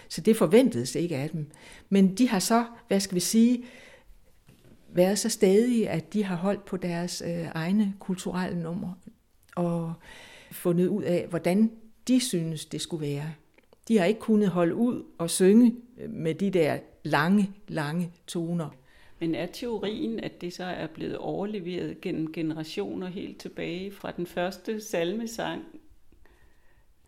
Så 0.09 0.21
det 0.21 0.37
forventedes 0.37 0.95
ikke 0.95 1.15
af 1.15 1.29
dem. 1.29 1.51
Men 1.89 2.15
de 2.15 2.29
har 2.29 2.39
så, 2.39 2.65
hvad 2.87 2.99
skal 2.99 3.15
vi 3.15 3.19
sige, 3.19 3.63
været 4.89 5.19
så 5.19 5.29
stadige, 5.29 5.89
at 5.89 6.13
de 6.13 6.23
har 6.23 6.35
holdt 6.35 6.65
på 6.65 6.77
deres 6.77 7.23
øh, 7.25 7.47
egne 7.55 7.93
kulturelle 7.99 8.59
nummer 8.59 8.93
og 9.55 9.93
fundet 10.51 10.87
ud 10.87 11.03
af, 11.03 11.27
hvordan 11.29 11.71
de 12.07 12.19
synes, 12.19 12.65
det 12.65 12.81
skulle 12.81 13.07
være. 13.07 13.33
De 13.87 13.97
har 13.97 14.05
ikke 14.05 14.19
kunnet 14.19 14.49
holde 14.49 14.75
ud 14.75 15.03
og 15.17 15.29
synge 15.29 15.75
øh, 15.97 16.09
med 16.09 16.35
de 16.35 16.49
der 16.49 16.77
lange, 17.03 17.51
lange 17.67 18.11
toner. 18.27 18.69
Men 19.19 19.35
er 19.35 19.45
teorien, 19.45 20.19
at 20.19 20.41
det 20.41 20.53
så 20.53 20.63
er 20.63 20.87
blevet 20.87 21.17
overleveret 21.17 22.01
gennem 22.01 22.33
generationer 22.33 23.07
helt 23.07 23.37
tilbage 23.37 23.91
fra 23.91 24.11
den 24.11 24.27
første 24.27 24.81
salmesang 24.81 25.63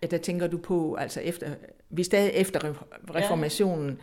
Ja, 0.02 0.08
der 0.08 0.18
tænker 0.18 0.48
du 0.48 0.58
på, 0.58 0.96
altså 0.96 1.20
efter, 1.20 1.56
vi 1.90 2.02
er 2.02 2.06
stadig 2.06 2.32
efter 2.34 2.74
reformationen. 3.16 3.90
Ja. 3.90 3.96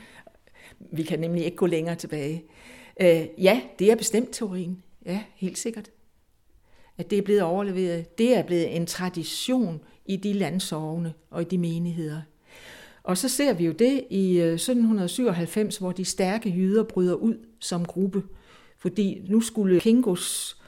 Vi 0.93 1.03
kan 1.03 1.21
nemlig 1.21 1.45
ikke 1.45 1.57
gå 1.57 1.67
længere 1.67 1.95
tilbage. 1.95 2.45
Øh, 3.01 3.27
ja, 3.39 3.61
det 3.79 3.91
er 3.91 3.97
bestemt 3.97 4.29
teorien. 4.33 4.83
Ja, 5.07 5.23
helt 5.35 5.59
sikkert. 5.59 5.91
At 6.99 7.11
det 7.11 7.19
er 7.19 7.23
blevet 7.23 7.43
overleveret. 7.43 8.19
Det 8.19 8.37
er 8.37 8.43
blevet 8.43 8.77
en 8.77 8.87
tradition 8.87 9.81
i 10.07 10.17
de 10.17 10.33
landsovne 10.33 11.13
og 11.31 11.43
i 11.43 11.45
de 11.45 11.59
menigheder. 11.59 12.21
Og 13.03 13.19
så 13.19 13.29
ser 13.29 13.53
vi 13.53 13.65
jo 13.65 13.73
det 13.73 14.05
i 14.11 14.41
øh, 14.41 14.53
1797, 14.53 15.77
hvor 15.77 15.93
de 15.93 16.05
stærke 16.05 16.49
jyder 16.49 16.83
bryder 16.83 17.15
ud 17.15 17.47
som 17.61 17.85
gruppe. 17.85 18.23
Fordi 18.79 19.23
nu 19.29 19.41
skulle 19.41 19.81
Kingos 19.81 20.59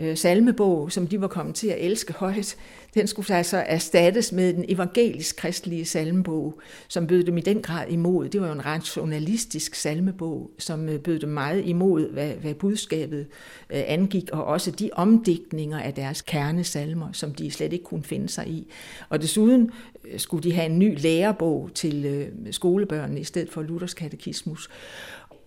øh, 0.00 0.16
salmebog, 0.16 0.92
som 0.92 1.06
de 1.06 1.20
var 1.20 1.28
kommet 1.28 1.54
til 1.54 1.68
at 1.68 1.84
elske 1.84 2.12
højt, 2.12 2.56
den 2.96 3.06
skulle 3.06 3.34
altså 3.34 3.56
erstattes 3.56 4.32
med 4.32 4.52
den 4.52 4.64
evangelisk-kristelige 4.68 5.84
salmebog, 5.84 6.60
som 6.88 7.06
bød 7.06 7.24
dem 7.24 7.38
i 7.38 7.40
den 7.40 7.62
grad 7.62 7.88
imod. 7.88 8.28
Det 8.28 8.40
var 8.40 8.46
jo 8.46 8.52
en 8.52 8.66
rationalistisk 8.66 9.74
salmebog, 9.74 10.50
som 10.58 10.88
øh, 10.88 11.00
bød 11.00 11.18
dem 11.18 11.28
meget 11.28 11.64
imod, 11.64 12.12
hvad, 12.12 12.30
hvad 12.30 12.54
budskabet 12.54 13.26
øh, 13.70 13.82
angik, 13.86 14.30
og 14.32 14.44
også 14.44 14.70
de 14.70 14.90
omdigtninger 14.92 15.80
af 15.80 15.94
deres 15.94 16.22
kernesalmer, 16.22 17.08
som 17.12 17.34
de 17.34 17.50
slet 17.50 17.72
ikke 17.72 17.84
kunne 17.84 18.04
finde 18.04 18.28
sig 18.28 18.48
i. 18.48 18.66
Og 19.08 19.22
desuden 19.22 19.70
øh, 20.04 20.20
skulle 20.20 20.42
de 20.42 20.52
have 20.52 20.66
en 20.66 20.78
ny 20.78 21.00
lærebog 21.00 21.70
til 21.74 22.04
øh, 22.04 22.52
skolebørnene 22.52 23.20
i 23.20 23.24
stedet 23.24 23.50
for 23.50 23.62
Luthers 23.62 23.94
katekismus 23.94 24.70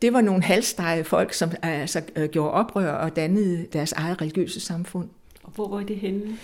det 0.01 0.13
var 0.13 0.21
nogle 0.21 0.43
halvstege 0.43 1.03
folk, 1.03 1.33
som 1.33 1.51
altså 1.62 2.01
gjorde 2.31 2.51
oprør 2.51 2.91
og 2.91 3.15
dannede 3.15 3.65
deres 3.73 3.91
eget 3.91 4.21
religiøse 4.21 4.59
samfund. 4.59 5.09
Og 5.43 5.55
hvor 5.55 5.67
var 5.67 5.83
det 5.83 5.95
henne? 5.95 6.38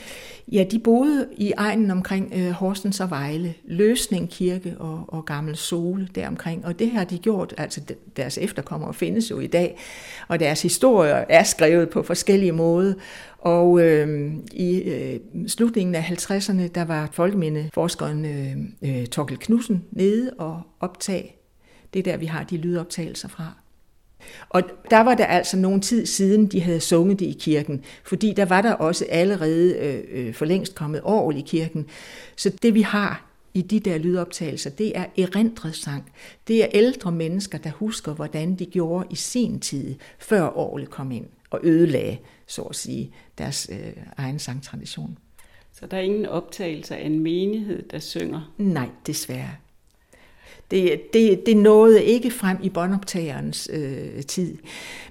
Ja, 0.52 0.66
de 0.72 0.80
boede 0.80 1.28
i 1.38 1.54
egnen 1.58 1.92
omkring 1.92 2.34
øh, 2.36 2.52
Horsens 2.52 3.00
og 3.00 3.10
Vejle, 3.10 3.54
Løsning 3.66 4.30
Kirke 4.30 4.76
og, 4.80 5.06
og 5.08 5.26
Gammel 5.26 5.56
Sole 5.56 6.08
deromkring. 6.16 6.66
Og 6.66 6.80
det 6.80 6.92
har 6.92 7.04
de 7.04 7.18
gjort, 7.18 7.54
altså 7.58 7.82
deres 8.18 8.38
efterkommere 8.38 8.94
findes 8.94 9.32
jo 9.32 9.40
i 9.40 9.48
dag, 9.48 9.78
og 10.28 10.40
deres 10.40 10.62
historier 10.62 11.26
er 11.30 11.44
skrevet 11.44 11.90
på 11.90 12.04
forskellige 12.04 12.52
måder. 12.52 12.94
Og 13.40 13.82
øh, 13.82 14.34
i 14.54 14.82
øh, 14.82 15.20
slutningen 15.48 15.96
af 15.96 16.02
50'erne, 16.02 16.68
der 16.68 16.86
var 16.86 17.10
folkemindeforskeren 17.12 18.26
øh, 18.26 19.00
øh, 19.00 19.06
Torkel 19.08 19.38
Knudsen 19.38 19.84
nede 19.92 20.32
og 20.38 20.62
optag. 20.80 21.45
Det 21.96 22.08
er 22.08 22.12
der, 22.12 22.18
vi 22.18 22.26
har 22.26 22.44
de 22.44 22.58
lydoptagelser 22.58 23.28
fra. 23.28 23.54
Og 24.50 24.64
der 24.90 25.00
var 25.00 25.16
der 25.16 25.26
altså 25.26 25.58
nogen 25.58 25.82
tid 25.82 26.06
siden, 26.06 26.48
de 26.48 26.62
havde 26.62 26.80
sunget 26.80 27.20
det 27.20 27.26
i 27.26 27.38
kirken, 27.40 27.84
fordi 28.04 28.34
der 28.34 28.46
var 28.46 28.62
der 28.62 28.74
også 28.74 29.06
allerede 29.10 29.76
øh, 29.78 30.04
øh 30.28 30.34
for 30.34 30.46
længst 30.46 30.76
kommet 30.76 31.02
orgel 31.04 31.38
i 31.38 31.42
kirken. 31.42 31.86
Så 32.36 32.50
det 32.62 32.74
vi 32.74 32.82
har 32.82 33.26
i 33.54 33.62
de 33.62 33.80
der 33.80 33.98
lydoptagelser, 33.98 34.70
det 34.70 34.98
er 34.98 35.06
erindret 35.18 35.76
sang. 35.76 36.12
Det 36.48 36.64
er 36.64 36.68
ældre 36.74 37.12
mennesker, 37.12 37.58
der 37.58 37.72
husker, 37.72 38.14
hvordan 38.14 38.56
de 38.56 38.66
gjorde 38.66 39.08
i 39.10 39.16
sin 39.16 39.60
tid, 39.60 39.96
før 40.20 40.58
orgelet 40.58 40.90
kom 40.90 41.12
ind 41.12 41.26
og 41.50 41.60
ødelagde, 41.64 42.18
så 42.48 42.62
at 42.62 42.76
sige, 42.76 43.12
deres 43.38 43.70
øh, 43.72 44.04
egen 44.18 44.40
sangtradition. 44.40 45.18
Så 45.74 45.86
der 45.86 45.98
er 45.98 46.02
ingen 46.02 46.26
optagelse 46.26 46.96
af 46.96 47.06
en 47.06 47.20
menighed, 47.20 47.84
der 47.84 48.00
synger? 48.00 48.54
Nej, 48.58 48.90
desværre. 49.08 49.52
Det, 50.72 51.14
det, 51.14 51.46
det 51.46 51.58
nåede 51.58 52.04
ikke 52.04 52.32
frem 52.32 52.58
i 52.64 52.70
båndoptagerens 52.70 53.70
øh, 53.74 54.24
tid. 54.24 54.58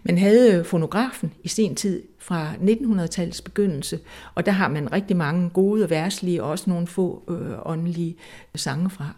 Man 0.03 0.19
havde 0.19 0.65
fonografen 0.65 1.33
i 1.43 1.49
sin 1.49 1.75
tid 1.75 2.03
fra 2.19 2.53
1900-tallets 2.53 3.43
begyndelse, 3.45 3.99
og 4.35 4.47
der 4.47 4.53
har 4.53 4.69
man 4.69 4.93
rigtig 4.93 5.17
mange 5.17 5.51
gode 5.51 5.91
verslige 5.91 6.43
og 6.43 6.51
også 6.51 6.71
nogle 6.71 6.87
få 6.87 7.23
øh, 7.29 7.71
åndelige 7.73 8.17
sange 8.55 8.91
fra. 8.91 9.09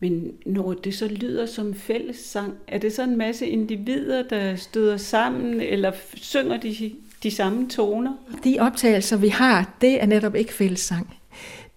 Men 0.00 0.32
når 0.46 0.72
det 0.72 0.94
så 0.94 1.08
lyder 1.08 1.46
som 1.46 1.74
fællessang, 1.74 2.54
er 2.68 2.78
det 2.78 2.92
så 2.92 3.02
en 3.02 3.18
masse 3.18 3.46
individer, 3.46 4.22
der 4.22 4.56
støder 4.56 4.96
sammen, 4.96 5.60
eller 5.60 5.92
synger 6.14 6.56
de 6.56 6.92
de 7.22 7.30
samme 7.30 7.68
toner? 7.68 8.12
De 8.44 8.56
optagelser, 8.60 9.16
vi 9.16 9.28
har, 9.28 9.74
det 9.80 10.02
er 10.02 10.06
netop 10.06 10.34
ikke 10.34 10.54
fællessang. 10.54 11.16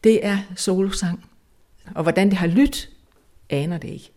Det 0.03 0.25
er 0.25 0.37
solosang. 0.55 1.25
Og 1.95 2.03
hvordan 2.03 2.29
det 2.29 2.37
har 2.37 2.47
lyttet, 2.47 2.89
aner 3.49 3.77
det 3.77 3.89
ikke. 3.89 4.11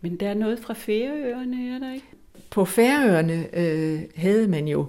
Men 0.00 0.16
der 0.16 0.28
er 0.28 0.34
noget 0.34 0.58
fra 0.58 0.74
Færøerne, 0.74 1.74
er 1.74 1.78
der 1.78 1.94
ikke? 1.94 2.06
På 2.50 2.64
Færøerne 2.64 3.58
øh, 3.58 4.00
havde 4.16 4.48
man 4.48 4.68
jo 4.68 4.86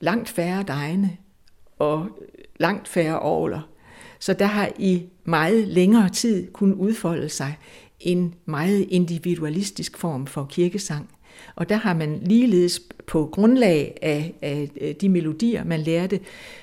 langt 0.00 0.28
færre 0.28 0.62
degne 0.62 1.16
og 1.78 2.08
langt 2.60 2.88
færre 2.88 3.18
årler. 3.18 3.68
Så 4.18 4.32
der 4.32 4.46
har 4.46 4.72
i 4.78 5.02
meget 5.24 5.68
længere 5.68 6.08
tid 6.08 6.52
kun 6.52 6.74
udfolde 6.74 7.28
sig 7.28 7.58
en 8.00 8.34
meget 8.44 8.86
individualistisk 8.88 9.98
form 9.98 10.26
for 10.26 10.44
kirkesang. 10.44 11.10
Og 11.54 11.68
der 11.68 11.76
har 11.76 11.94
man 11.94 12.20
ligeledes 12.22 12.80
på 13.06 13.28
grundlag 13.32 13.98
af, 14.02 14.34
af 14.42 14.96
de 15.00 15.08
melodier, 15.08 15.64
man 15.64 15.80
lærte, 15.80 16.20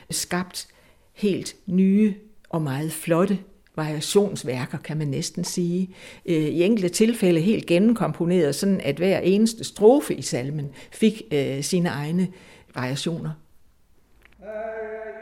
skabt 0.10 0.68
helt 1.13 1.56
nye 1.65 2.13
og 2.50 2.62
meget 2.62 2.91
flotte 2.91 3.39
variationsværker, 3.76 4.78
kan 4.78 4.98
man 4.98 5.08
næsten 5.08 5.44
sige. 5.44 5.90
Øh, 6.26 6.36
I 6.36 6.64
enkelte 6.64 6.90
tilfælde 6.90 7.42
helt 7.42 7.66
gennemkomponeret, 7.66 8.56
sådan 8.56 8.82
at 8.82 8.96
hver 8.96 9.20
eneste 9.20 9.64
strofe 9.64 10.16
i 10.16 10.22
salmen 10.22 10.70
fik 10.92 11.22
øh, 11.32 11.64
sine 11.64 11.90
egne 11.90 12.28
variationer. 12.76 13.32
Hey. 14.40 15.14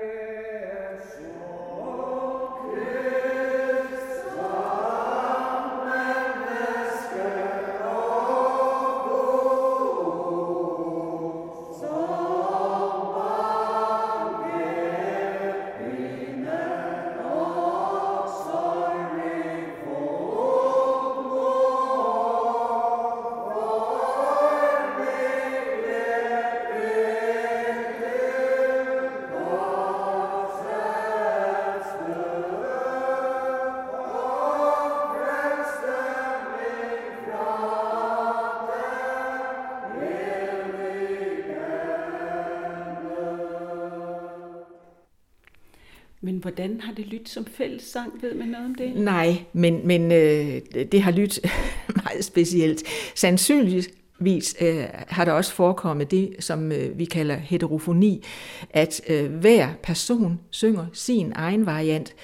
Hvordan 46.44 46.82
har 46.82 46.94
det 46.94 47.06
lyttet 47.06 47.30
som 47.30 47.46
fællessang? 47.46 48.22
Ved 48.22 48.34
man 48.34 48.48
noget 48.48 48.66
om 48.66 48.76
det? 48.76 48.96
Nej, 48.96 49.44
men, 49.54 49.88
men 49.88 50.12
øh, 50.12 50.62
det 50.92 51.02
har 51.02 51.12
lyttet 51.12 51.46
meget 52.04 52.26
specielt. 52.26 52.84
Sandsynligvis 53.16 54.56
øh, 54.62 54.86
har 54.94 55.26
der 55.26 55.32
også 55.32 55.54
forekommet 55.54 56.12
det, 56.12 56.36
som 56.40 56.72
øh, 56.72 57.00
vi 57.00 57.06
kalder 57.06 57.36
heterofoni, 57.36 58.24
at 58.70 59.02
øh, 59.10 59.34
hver 59.34 59.70
person 59.84 60.40
synger 60.50 60.86
sin 60.94 61.34
egen 61.36 61.66
variant, 61.66 62.16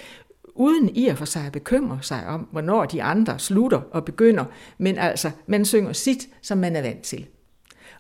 uden 0.55 0.95
i 0.95 1.07
og 1.07 1.17
for 1.17 1.25
sig 1.25 1.45
at 1.45 1.51
bekymre 1.51 1.99
sig 2.01 2.27
om, 2.27 2.47
hvornår 2.51 2.85
de 2.85 3.03
andre 3.03 3.39
slutter 3.39 3.81
og 3.91 4.05
begynder, 4.05 4.45
men 4.77 4.97
altså, 4.97 5.31
man 5.47 5.65
synger 5.65 5.93
sit, 5.93 6.29
som 6.41 6.57
man 6.57 6.75
er 6.75 6.81
vant 6.81 7.01
til. 7.01 7.25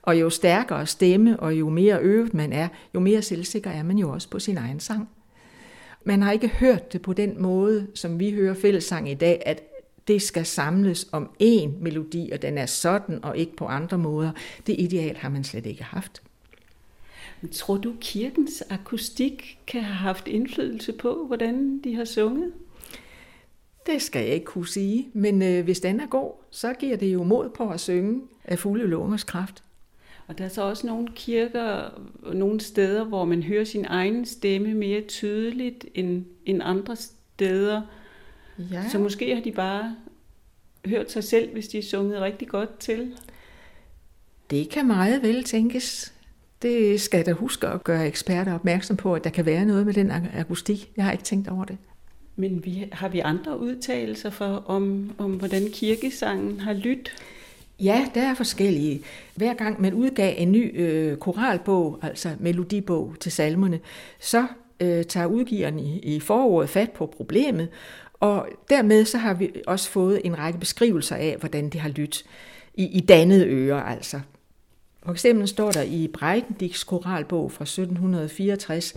Og 0.01 0.19
jo 0.19 0.29
stærkere 0.29 0.85
stemme, 0.85 1.39
og 1.39 1.53
jo 1.53 1.69
mere 1.69 1.99
øvet 2.01 2.33
man 2.33 2.53
er, 2.53 2.67
jo 2.93 2.99
mere 2.99 3.21
selvsikker 3.21 3.71
er 3.71 3.83
man 3.83 3.97
jo 3.97 4.09
også 4.09 4.29
på 4.29 4.39
sin 4.39 4.57
egen 4.57 4.79
sang. 4.79 5.09
Man 6.03 6.21
har 6.21 6.31
ikke 6.31 6.47
hørt 6.47 6.93
det 6.93 7.01
på 7.01 7.13
den 7.13 7.41
måde, 7.41 7.87
som 7.95 8.19
vi 8.19 8.31
hører 8.31 8.53
fællessang 8.53 9.09
i 9.09 9.13
dag, 9.13 9.43
at 9.45 9.63
det 10.07 10.21
skal 10.21 10.45
samles 10.45 11.07
om 11.11 11.29
én 11.43 11.69
melodi, 11.79 12.29
og 12.33 12.41
den 12.41 12.57
er 12.57 12.65
sådan 12.65 13.23
og 13.23 13.37
ikke 13.37 13.55
på 13.55 13.65
andre 13.65 13.97
måder. 13.97 14.31
Det 14.67 14.75
ideal 14.79 15.15
har 15.15 15.29
man 15.29 15.43
slet 15.43 15.65
ikke 15.65 15.83
haft. 15.83 16.21
Men 17.41 17.51
tror 17.51 17.77
du, 17.77 17.93
kirkens 18.01 18.63
akustik 18.69 19.59
kan 19.67 19.81
have 19.81 19.95
haft 19.95 20.27
indflydelse 20.27 20.93
på, 20.93 21.25
hvordan 21.27 21.81
de 21.83 21.95
har 21.95 22.05
sunget? 22.05 22.53
Det 23.85 24.01
skal 24.01 24.25
jeg 24.25 24.33
ikke 24.33 24.45
kunne 24.45 24.67
sige, 24.67 25.09
men 25.13 25.41
øh, 25.41 25.63
hvis 25.63 25.79
den 25.79 25.99
er 25.99 26.07
god, 26.07 26.31
så 26.51 26.73
giver 26.73 26.97
det 26.97 27.13
jo 27.13 27.23
mod 27.23 27.49
på 27.49 27.69
at 27.69 27.79
synge 27.79 28.21
af 28.45 28.59
fulde 28.59 28.87
lungers 28.87 29.23
kraft. 29.23 29.63
Og 30.29 30.37
der 30.37 30.45
er 30.45 30.49
så 30.49 30.61
også 30.61 30.87
nogle 30.87 31.07
kirker, 31.15 31.89
nogle 32.33 32.61
steder, 32.61 33.03
hvor 33.03 33.25
man 33.25 33.43
hører 33.43 33.63
sin 33.63 33.85
egen 33.85 34.25
stemme 34.25 34.73
mere 34.73 35.01
tydeligt 35.01 35.85
end, 35.95 36.25
end 36.45 36.61
andre 36.63 36.95
steder. 36.95 37.81
Ja. 38.71 38.89
Så 38.89 38.99
måske 38.99 39.35
har 39.35 39.41
de 39.41 39.51
bare 39.51 39.95
hørt 40.85 41.11
sig 41.11 41.23
selv, 41.23 41.53
hvis 41.53 41.67
de 41.67 41.77
er 41.77 41.83
sunget 41.83 42.21
rigtig 42.21 42.47
godt 42.47 42.79
til. 42.79 43.13
Det 44.49 44.69
kan 44.69 44.87
meget 44.87 45.21
vel 45.21 45.43
tænkes. 45.43 46.13
Det 46.61 47.01
skal 47.01 47.25
der 47.25 47.33
huske 47.33 47.67
at 47.67 47.83
gøre 47.83 48.07
eksperter 48.07 48.53
opmærksom 48.53 48.97
på, 48.97 49.13
at 49.13 49.23
der 49.23 49.29
kan 49.29 49.45
være 49.45 49.65
noget 49.65 49.85
med 49.85 49.93
den 49.93 50.11
akustik. 50.11 50.91
Jeg 50.97 51.05
har 51.05 51.11
ikke 51.11 51.23
tænkt 51.23 51.47
over 51.47 51.65
det. 51.65 51.77
Men 52.35 52.65
vi, 52.65 52.89
har 52.91 53.09
vi 53.09 53.19
andre 53.19 53.59
udtalelser 53.59 54.29
for, 54.29 54.63
om, 54.65 55.11
om 55.17 55.31
hvordan 55.31 55.63
kirkesangen 55.73 56.59
har 56.59 56.73
lyttet? 56.73 57.11
Ja, 57.79 58.09
der 58.15 58.21
er 58.21 58.33
forskellige. 58.33 59.01
Hver 59.35 59.53
gang 59.53 59.81
man 59.81 59.93
udgav 59.93 60.33
en 60.37 60.51
ny 60.51 60.81
øh, 60.81 61.17
koralbog, 61.17 61.99
altså 62.01 62.35
melodibog 62.39 63.15
til 63.19 63.31
salmerne, 63.31 63.79
så 64.19 64.47
øh, 64.79 65.03
tager 65.03 65.25
udgiveren 65.25 65.79
i, 65.79 65.99
i 65.99 66.19
foråret 66.19 66.69
fat 66.69 66.91
på 66.91 67.05
problemet, 67.05 67.69
og 68.13 68.47
dermed 68.69 69.05
så 69.05 69.17
har 69.17 69.33
vi 69.33 69.51
også 69.67 69.89
fået 69.89 70.21
en 70.23 70.39
række 70.39 70.59
beskrivelser 70.59 71.15
af, 71.15 71.35
hvordan 71.39 71.69
det 71.69 71.81
har 71.81 71.89
lyttet 71.89 72.25
i, 72.73 72.85
i 72.85 72.99
dannede 72.99 73.45
ører, 73.47 73.83
altså 73.83 74.19
For 75.03 75.11
eksempel 75.11 75.47
står 75.47 75.71
der 75.71 75.81
i 75.81 76.07
Breitendiks 76.07 76.83
koralbog 76.83 77.51
fra 77.51 77.63
1764, 77.63 78.95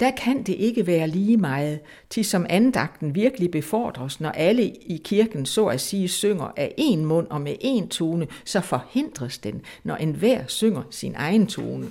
der 0.00 0.10
kan 0.10 0.42
det 0.42 0.54
ikke 0.54 0.86
være 0.86 1.08
lige 1.08 1.36
meget, 1.36 1.80
til 2.10 2.24
som 2.24 2.46
andagten 2.48 3.14
virkelig 3.14 3.50
befordres, 3.50 4.20
når 4.20 4.30
alle 4.30 4.62
i 4.68 5.00
kirken 5.04 5.46
så 5.46 5.66
at 5.66 5.80
sige 5.80 6.08
synger 6.08 6.52
af 6.56 6.74
en 6.76 7.04
mund 7.06 7.26
og 7.30 7.40
med 7.40 7.54
en 7.60 7.88
tone, 7.88 8.26
så 8.44 8.60
forhindres 8.60 9.38
den, 9.38 9.62
når 9.84 9.96
enhver 9.96 10.42
synger 10.46 10.82
sin 10.90 11.14
egen 11.16 11.46
tone. 11.46 11.86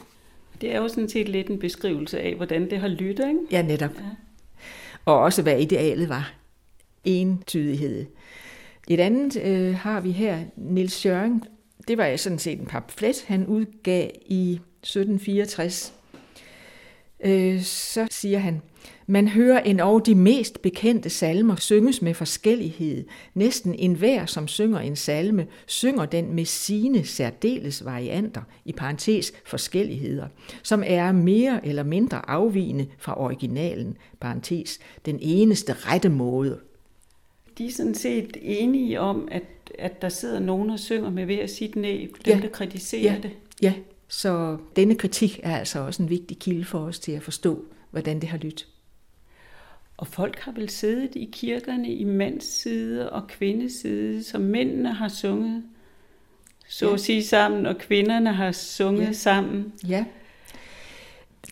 Det 0.62 0.76
er 0.76 0.78
jo 0.78 0.88
sådan 0.88 1.10
set 1.10 1.30
lidt 1.30 1.48
en 1.48 1.60
beskrivelse 1.60 2.20
af, 2.20 2.36
hvordan 2.36 2.70
det 2.70 2.80
har 2.80 2.88
lyttet, 2.88 3.28
ikke? 3.28 3.40
Ja, 3.52 3.62
netop. 3.62 3.92
Ja. 3.98 4.04
Og 5.06 5.20
også 5.20 5.42
hvad 5.42 5.60
idealet 5.60 6.10
var. 6.10 6.34
Entydighed. 7.04 8.06
Et 8.88 9.00
andet 9.00 9.42
øh, 9.44 9.76
har 9.76 10.02
vi 10.02 10.12
her, 10.12 10.40
Nils 10.56 10.94
Schøring. 10.94 11.44
Det 11.88 11.98
var 11.98 12.16
sådan 12.16 12.40
set 12.40 12.60
en 12.60 12.66
pamflet, 12.66 13.24
han 13.28 13.48
udgav 13.48 14.10
i 14.26 14.52
1764 14.52 15.97
øh, 17.24 17.62
så 17.62 18.08
siger 18.12 18.40
han, 18.40 18.62
man 19.08 19.28
hører 19.28 19.60
endog 19.60 20.06
de 20.06 20.16
mest 20.16 20.62
bekendte 20.62 21.10
salmer 21.10 21.56
synges 21.56 22.02
med 22.02 22.14
forskellighed. 22.14 23.06
Næsten 23.34 23.76
enhver, 23.76 24.26
som 24.26 24.48
synger 24.48 24.80
en 24.80 24.96
salme, 24.96 25.48
synger 25.66 26.06
den 26.06 26.34
med 26.34 26.46
sine 26.46 27.06
særdeles 27.06 27.86
varianter, 27.86 28.42
i 28.66 28.72
parentes 28.72 29.34
forskelligheder, 29.46 30.28
som 30.64 30.84
er 30.86 31.12
mere 31.12 31.68
eller 31.68 31.84
mindre 31.84 32.30
afvigende 32.30 32.88
fra 32.98 33.22
originalen, 33.22 33.98
parentes 34.20 34.80
den 35.06 35.20
eneste 35.22 35.74
rette 35.74 36.10
måde. 36.10 36.60
De 37.58 37.66
er 37.66 37.72
sådan 37.72 37.96
set 37.96 38.38
enige 38.42 39.00
om, 39.00 39.28
at, 39.32 39.44
at 39.80 40.02
der 40.02 40.10
sidder 40.10 40.40
nogen 40.40 40.70
og 40.70 40.80
synger 40.80 41.10
med 41.10 41.26
hver 41.26 41.48
sit 41.48 41.76
næb, 41.76 42.16
dem 42.26 42.36
ja. 42.36 42.42
der 42.42 42.50
kritiserer 42.50 43.14
ja. 43.14 43.20
det. 43.24 43.32
Ja, 43.62 43.74
så 44.08 44.58
denne 44.76 44.96
kritik 44.96 45.40
er 45.44 45.58
altså 45.58 45.80
også 45.80 46.04
en 46.04 46.10
vigtig 46.10 46.40
kilde 46.40 46.66
for 46.66 46.80
os 46.80 47.00
til 47.00 47.12
at 47.12 47.24
forstå, 47.24 47.66
hvordan 47.92 48.22
det 48.22 48.30
har 48.30 48.38
lyttet. 48.38 48.68
Og 49.98 50.08
folk 50.08 50.40
har 50.40 50.52
vel 50.52 50.70
siddet 50.70 51.16
i 51.16 51.30
kirkerne 51.34 51.94
i 51.94 52.04
mands 52.04 52.46
side 52.46 53.10
og 53.10 53.28
kvindes 53.28 53.74
side, 53.74 54.24
som 54.24 54.42
mændene 54.42 54.94
har 54.94 55.08
sunget, 55.08 55.64
så 56.70 56.88
ja. 56.88 56.94
at 56.94 57.00
sige 57.00 57.24
sammen, 57.24 57.66
og 57.66 57.78
kvinderne 57.78 58.34
har 58.34 58.52
sunget 58.52 59.08
ja. 59.08 59.12
sammen. 59.12 59.74
Ja. 59.88 60.06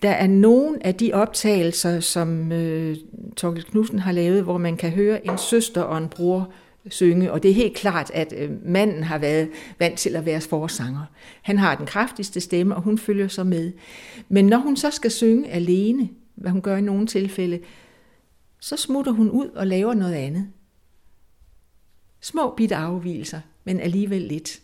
Der 0.02 0.10
er 0.10 0.28
nogle 0.28 0.86
af 0.86 0.96
de 0.96 1.14
optagelser, 1.14 2.00
som 2.00 2.52
øh, 2.52 2.98
Torkel 3.38 3.64
Knudsen 3.64 4.00
har 4.00 4.12
lavet, 4.12 4.44
hvor 4.44 4.58
man 4.58 4.78
kan 4.78 4.92
høre 4.92 5.28
en 5.28 5.38
søster 5.38 5.82
og 5.82 5.98
en 5.98 6.10
bror 6.10 6.54
synge, 6.90 7.32
og 7.32 7.44
det 7.44 7.52
er 7.52 7.56
helt 7.56 7.76
klart, 7.76 8.12
at 8.14 8.34
øh, 8.38 8.52
manden 8.66 9.04
har 9.04 9.18
været 9.18 9.50
vant 9.80 10.00
til 10.00 10.16
at 10.16 10.26
være 10.26 10.42
forsanger. 10.42 11.06
Han 11.42 11.58
har 11.58 11.76
den 11.76 11.86
kraftigste 11.86 12.42
stemme, 12.42 12.76
og 12.76 12.82
hun 12.82 12.98
følger 12.98 13.28
så 13.28 13.44
med. 13.44 13.72
Men 14.30 14.46
når 14.46 14.58
hun 14.58 14.78
så 14.78 14.92
skal 14.92 15.12
synge 15.12 15.50
alene, 15.50 16.10
hvad 16.36 16.52
hun 16.52 16.62
gør 16.62 16.78
i 16.78 16.82
nogle 16.82 17.08
tilfælde, 17.08 17.60
så 18.60 18.78
smutter 18.78 19.12
hun 19.12 19.30
ud 19.30 19.48
og 19.48 19.68
laver 19.68 19.94
noget 19.94 20.14
andet. 20.14 20.48
Små 22.22 22.54
bitte 22.58 22.76
afvielser, 22.76 23.40
men 23.64 23.80
alligevel 23.80 24.22
lidt. 24.22 24.60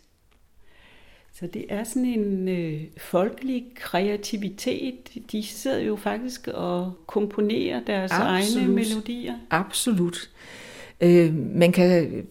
Så 1.34 1.47
det 1.47 1.65
er 1.69 1.84
sådan 1.84 2.05
en 2.05 2.47
øh, 2.47 2.81
folkelig 2.97 3.65
kreativitet. 3.75 4.95
De 5.31 5.43
sidder 5.43 5.79
jo 5.79 5.95
faktisk 5.95 6.47
og 6.47 6.93
komponerer 7.07 7.84
deres 7.84 8.12
Absolut. 8.12 8.55
egne 8.55 8.73
melodier. 8.73 9.34
Absolut. 9.49 10.29
Øh, 11.01 11.33
man 11.55 11.71
kan 11.71 12.23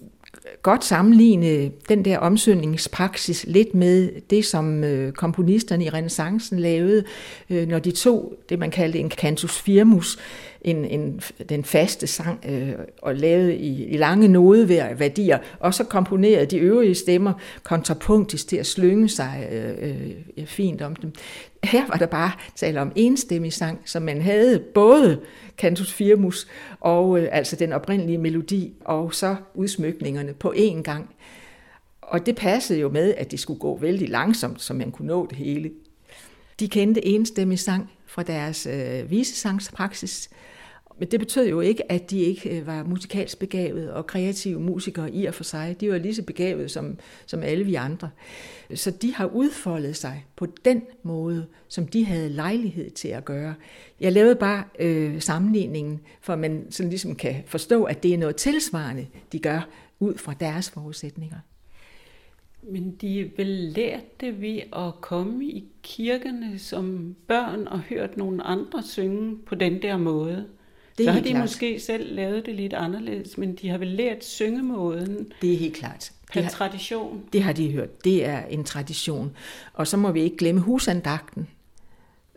godt 0.62 0.84
sammenligne 0.84 1.70
den 1.88 2.04
der 2.04 2.18
omsøgningspraksis 2.18 3.44
lidt 3.48 3.74
med 3.74 4.10
det, 4.30 4.44
som 4.44 4.84
øh, 4.84 5.12
komponisterne 5.12 5.84
i 5.84 5.88
renaissancen 5.88 6.58
lavede, 6.58 7.04
øh, 7.50 7.68
når 7.68 7.78
de 7.78 7.90
tog 7.90 8.34
det, 8.48 8.58
man 8.58 8.70
kaldte 8.70 8.98
en 8.98 9.10
cantus 9.10 9.60
firmus, 9.60 10.18
en, 10.62 10.84
en, 10.84 11.20
den 11.48 11.64
faste 11.64 12.06
sang, 12.06 12.44
øh, 12.48 12.74
og 13.02 13.14
lavede 13.16 13.56
i, 13.56 13.84
i 13.84 13.96
lange 13.96 14.28
nodeværdier, 14.28 15.38
og 15.60 15.74
så 15.74 15.84
komponerede 15.84 16.46
de 16.46 16.58
øvrige 16.58 16.94
stemmer 16.94 17.32
kontrapunktisk 17.62 18.48
til 18.48 18.56
at 18.56 18.66
slynge 18.66 19.08
sig 19.08 19.48
øh, 19.52 19.90
øh, 20.36 20.46
fint 20.46 20.82
om 20.82 20.96
dem. 20.96 21.12
Her 21.64 21.86
var 21.86 21.96
der 21.96 22.06
bare 22.06 22.32
tale 22.56 22.80
om 22.80 22.92
enstemmig 22.96 23.52
sang, 23.52 23.80
som 23.84 24.02
man 24.02 24.22
havde 24.22 24.58
både 24.74 25.20
cantus 25.58 25.92
firmus 25.92 26.48
og 26.80 27.20
øh, 27.20 27.28
altså 27.32 27.56
den 27.56 27.72
oprindelige 27.72 28.18
melodi, 28.18 28.72
og 28.84 29.14
så 29.14 29.36
udsmykningerne 29.54 30.34
på 30.34 30.54
én 30.56 30.82
gang. 30.82 31.10
Og 32.02 32.26
det 32.26 32.36
passede 32.36 32.80
jo 32.80 32.88
med, 32.88 33.14
at 33.14 33.30
det 33.30 33.40
skulle 33.40 33.60
gå 33.60 33.78
vældig 33.78 34.08
langsomt, 34.08 34.62
så 34.62 34.74
man 34.74 34.90
kunne 34.90 35.08
nå 35.08 35.26
det 35.26 35.38
hele. 35.38 35.70
De 36.60 36.68
kendte 36.68 37.06
enstemmig 37.06 37.58
sang 37.58 37.90
fra 38.06 38.22
deres 38.22 38.66
øh, 38.66 39.10
visesangspraksis, 39.10 40.30
men 41.00 41.10
det 41.10 41.20
betød 41.20 41.48
jo 41.48 41.60
ikke, 41.60 41.92
at 41.92 42.10
de 42.10 42.18
ikke 42.18 42.58
øh, 42.58 42.66
var 42.66 42.82
musikalsk 42.82 43.38
begavede 43.38 43.94
og 43.94 44.06
kreative 44.06 44.60
musikere 44.60 45.14
i 45.14 45.24
og 45.24 45.34
for 45.34 45.44
sig. 45.44 45.76
De 45.80 45.90
var 45.90 45.98
lige 45.98 46.14
så 46.14 46.22
begavede 46.22 46.68
som, 46.68 46.98
som 47.26 47.42
alle 47.42 47.64
vi 47.64 47.74
andre. 47.74 48.10
Så 48.74 48.90
de 48.90 49.14
har 49.14 49.26
udfoldet 49.26 49.96
sig 49.96 50.24
på 50.36 50.46
den 50.64 50.82
måde, 51.02 51.46
som 51.68 51.86
de 51.86 52.04
havde 52.04 52.28
lejlighed 52.28 52.90
til 52.90 53.08
at 53.08 53.24
gøre. 53.24 53.54
Jeg 54.00 54.12
lavede 54.12 54.36
bare 54.36 54.64
øh, 54.78 55.20
sammenligningen, 55.20 56.00
for 56.20 56.36
man 56.36 56.66
sådan 56.70 56.90
ligesom 56.90 57.14
kan 57.14 57.36
forstå, 57.46 57.84
at 57.84 58.02
det 58.02 58.14
er 58.14 58.18
noget 58.18 58.36
tilsvarende, 58.36 59.06
de 59.32 59.38
gør 59.38 59.68
ud 60.00 60.18
fra 60.18 60.34
deres 60.40 60.70
forudsætninger. 60.70 61.38
Men 62.62 62.96
de 63.00 63.20
er 63.20 63.26
vel 63.36 63.46
lært 63.46 64.20
det 64.20 64.40
ved 64.40 64.60
at 64.76 65.00
komme 65.00 65.44
i 65.44 65.64
kirkerne 65.82 66.58
som 66.58 67.16
børn 67.26 67.66
og 67.66 67.80
hørt 67.80 68.16
nogle 68.16 68.42
andre 68.42 68.82
synge 68.82 69.36
på 69.46 69.54
den 69.54 69.82
der 69.82 69.96
måde. 69.96 70.46
Det 70.98 71.06
så 71.06 71.12
har 71.12 71.20
de 71.20 71.30
klart. 71.30 71.40
måske 71.40 71.80
selv 71.80 72.14
lavet 72.14 72.46
det 72.46 72.54
lidt 72.54 72.72
anderledes, 72.72 73.38
men 73.38 73.54
de 73.54 73.68
har 73.68 73.78
vel 73.78 73.88
lært 73.88 74.24
syngemåden. 74.24 75.32
Det 75.42 75.52
er 75.52 75.56
helt 75.56 75.76
klart. 75.76 76.12
Per 76.32 76.42
har, 76.42 76.50
tradition. 76.50 77.24
Det 77.32 77.42
har 77.42 77.52
de 77.52 77.72
hørt. 77.72 78.04
Det 78.04 78.24
er 78.24 78.44
en 78.44 78.64
tradition. 78.64 79.36
Og 79.72 79.86
så 79.86 79.96
må 79.96 80.12
vi 80.12 80.20
ikke 80.20 80.36
glemme 80.36 80.60
husandagten. 80.60 81.48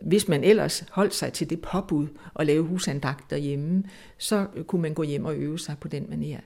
Hvis 0.00 0.28
man 0.28 0.44
ellers 0.44 0.84
holdt 0.90 1.14
sig 1.14 1.32
til 1.32 1.50
det 1.50 1.60
påbud 1.60 2.06
og 2.34 2.46
lave 2.46 2.64
husandagt 2.64 3.30
derhjemme, 3.30 3.84
så 4.18 4.46
kunne 4.66 4.82
man 4.82 4.94
gå 4.94 5.02
hjem 5.02 5.24
og 5.24 5.36
øve 5.36 5.58
sig 5.58 5.76
på 5.80 5.88
den 5.88 6.06
manier. 6.08 6.40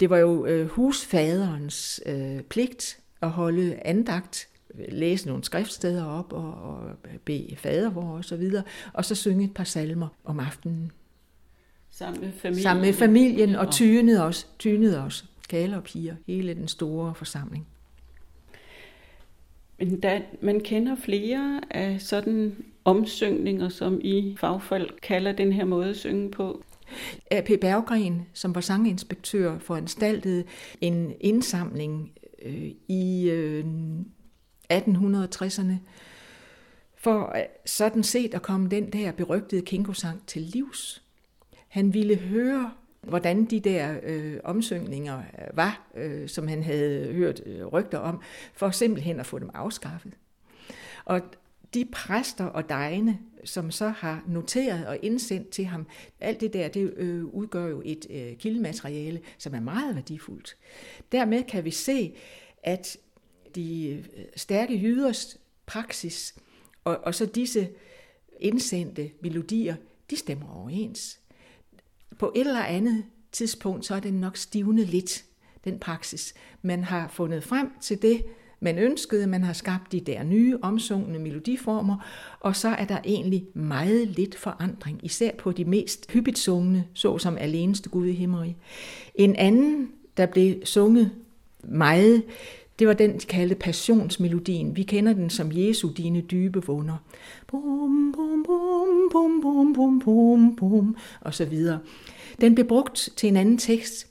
Det 0.00 0.10
var 0.10 0.18
jo 0.18 0.46
øh, 0.46 0.68
husfaderens 0.68 2.00
øh, 2.06 2.40
pligt 2.40 2.98
at 3.22 3.30
holde 3.30 3.78
andagt, 3.84 4.48
læse 4.88 5.26
nogle 5.26 5.44
skriftsteder 5.44 6.04
op 6.04 6.32
og, 6.32 6.52
og 6.52 6.80
bede 7.24 7.56
fadervor 7.56 8.16
og 8.16 8.24
så 8.24 8.36
videre, 8.36 8.62
og 8.92 9.04
så 9.04 9.14
synge 9.14 9.44
et 9.44 9.54
par 9.54 9.64
salmer 9.64 10.08
om 10.24 10.40
aftenen. 10.40 10.92
Sammen 11.98 12.20
med 12.20 12.32
familien. 12.32 12.62
Sammen 12.62 12.84
med 12.84 12.92
familien 12.92 13.54
og 13.54 13.72
tynede 13.72 14.24
os, 14.24 14.48
tynede 14.58 15.00
os, 15.02 15.24
kale 15.48 15.76
og 15.76 15.84
piger, 15.84 16.14
hele 16.26 16.54
den 16.54 16.68
store 16.68 17.14
forsamling. 17.14 17.66
Men 19.78 20.00
da, 20.00 20.22
man 20.42 20.60
kender 20.60 20.96
flere 20.96 21.60
af 21.70 22.00
sådan 22.00 22.64
omsyngninger, 22.84 23.68
som 23.68 24.00
I 24.04 24.36
fagfolk 24.40 24.98
kalder 25.02 25.32
den 25.32 25.52
her 25.52 25.64
måde 25.64 25.88
at 25.88 25.96
synge 25.96 26.30
på. 26.30 26.64
A.P. 27.30 27.50
Berggren, 27.60 28.26
som 28.32 28.54
var 28.54 28.60
sanginspektør, 28.60 29.58
foranstaltede 29.58 30.44
en 30.80 31.14
indsamling 31.20 32.12
øh, 32.42 32.70
i 32.88 33.30
øh, 33.30 33.64
1860'erne 34.72 35.74
for 36.96 37.36
sådan 37.66 38.02
set 38.02 38.34
at 38.34 38.42
komme 38.42 38.68
den 38.68 38.92
der 38.92 39.12
berygtede 39.12 39.62
kinkosang 39.62 40.26
til 40.26 40.42
livs. 40.42 41.05
Han 41.76 41.94
ville 41.94 42.16
høre, 42.16 42.72
hvordan 43.00 43.44
de 43.44 43.60
der 43.60 44.00
øh, 44.02 44.40
omsyngninger 44.44 45.18
øh, 45.18 45.56
var, 45.56 45.90
øh, 45.94 46.28
som 46.28 46.48
han 46.48 46.62
havde 46.62 47.12
hørt 47.12 47.42
øh, 47.46 47.66
rygter 47.66 47.98
om, 47.98 48.22
for 48.54 48.70
simpelthen 48.70 49.20
at 49.20 49.26
få 49.26 49.38
dem 49.38 49.50
afskaffet. 49.54 50.12
Og 51.04 51.20
de 51.74 51.84
præster 51.92 52.44
og 52.44 52.68
dejne, 52.68 53.18
som 53.44 53.70
så 53.70 53.88
har 53.88 54.24
noteret 54.28 54.86
og 54.86 54.98
indsendt 55.02 55.48
til 55.48 55.64
ham, 55.64 55.86
alt 56.20 56.40
det 56.40 56.52
der, 56.52 56.68
det 56.68 56.94
øh, 56.96 57.24
udgør 57.24 57.66
jo 57.66 57.82
et 57.84 58.06
øh, 58.10 58.36
kildemateriale, 58.36 59.20
som 59.38 59.54
er 59.54 59.60
meget 59.60 59.94
værdifuldt. 59.94 60.56
Dermed 61.12 61.42
kan 61.42 61.64
vi 61.64 61.70
se, 61.70 62.14
at 62.62 62.96
de 63.54 63.88
øh, 63.88 64.24
stærke 64.36 64.80
jyders 64.82 65.40
praksis 65.66 66.34
og, 66.84 66.98
og 67.02 67.14
så 67.14 67.26
disse 67.26 67.68
indsendte 68.40 69.10
melodier, 69.20 69.74
de 70.10 70.16
stemmer 70.16 70.56
overens 70.56 71.20
på 72.18 72.32
et 72.34 72.46
eller 72.46 72.62
andet 72.62 73.04
tidspunkt, 73.32 73.86
så 73.86 73.94
er 73.94 74.00
den 74.00 74.14
nok 74.14 74.36
stivnet 74.36 74.86
lidt, 74.88 75.24
den 75.64 75.78
praksis. 75.78 76.34
Man 76.62 76.84
har 76.84 77.08
fundet 77.08 77.44
frem 77.44 77.70
til 77.80 78.02
det, 78.02 78.22
man 78.60 78.78
ønskede, 78.78 79.26
man 79.26 79.44
har 79.44 79.52
skabt 79.52 79.92
de 79.92 80.00
der 80.00 80.22
nye 80.22 80.58
omsungne 80.62 81.18
melodiformer, 81.18 81.96
og 82.40 82.56
så 82.56 82.68
er 82.68 82.84
der 82.84 82.98
egentlig 83.04 83.46
meget 83.54 84.08
lidt 84.08 84.34
forandring, 84.34 85.00
især 85.02 85.30
på 85.38 85.52
de 85.52 85.64
mest 85.64 86.10
hyppigt 86.12 86.38
sungne, 86.38 86.84
såsom 86.94 87.36
Aleneste 87.38 87.88
Gud 87.88 88.06
i 88.06 88.12
Himmeri. 88.12 88.56
En 89.14 89.36
anden, 89.36 89.90
der 90.16 90.26
blev 90.26 90.66
sunget 90.66 91.10
meget, 91.64 92.22
det 92.78 92.86
var 92.86 92.92
den, 92.92 93.18
de 93.18 93.26
kaldte 93.26 93.54
passionsmelodien. 93.54 94.76
Vi 94.76 94.82
kender 94.82 95.12
den 95.12 95.30
som 95.30 95.50
Jesu 95.52 95.90
dine 95.96 96.20
dybe 96.20 96.62
vunder. 96.66 96.96
Bum, 97.46 98.12
bum, 98.12 98.44
bum, 98.46 99.08
bum, 99.12 99.40
bum, 99.42 99.72
bum, 99.72 100.00
bum, 100.00 100.56
bum, 100.56 100.96
og 101.20 101.34
så 101.34 101.44
videre. 101.44 101.78
Den 102.40 102.54
blev 102.54 102.66
brugt 102.66 103.08
til 103.16 103.28
en 103.28 103.36
anden 103.36 103.58
tekst, 103.58 104.06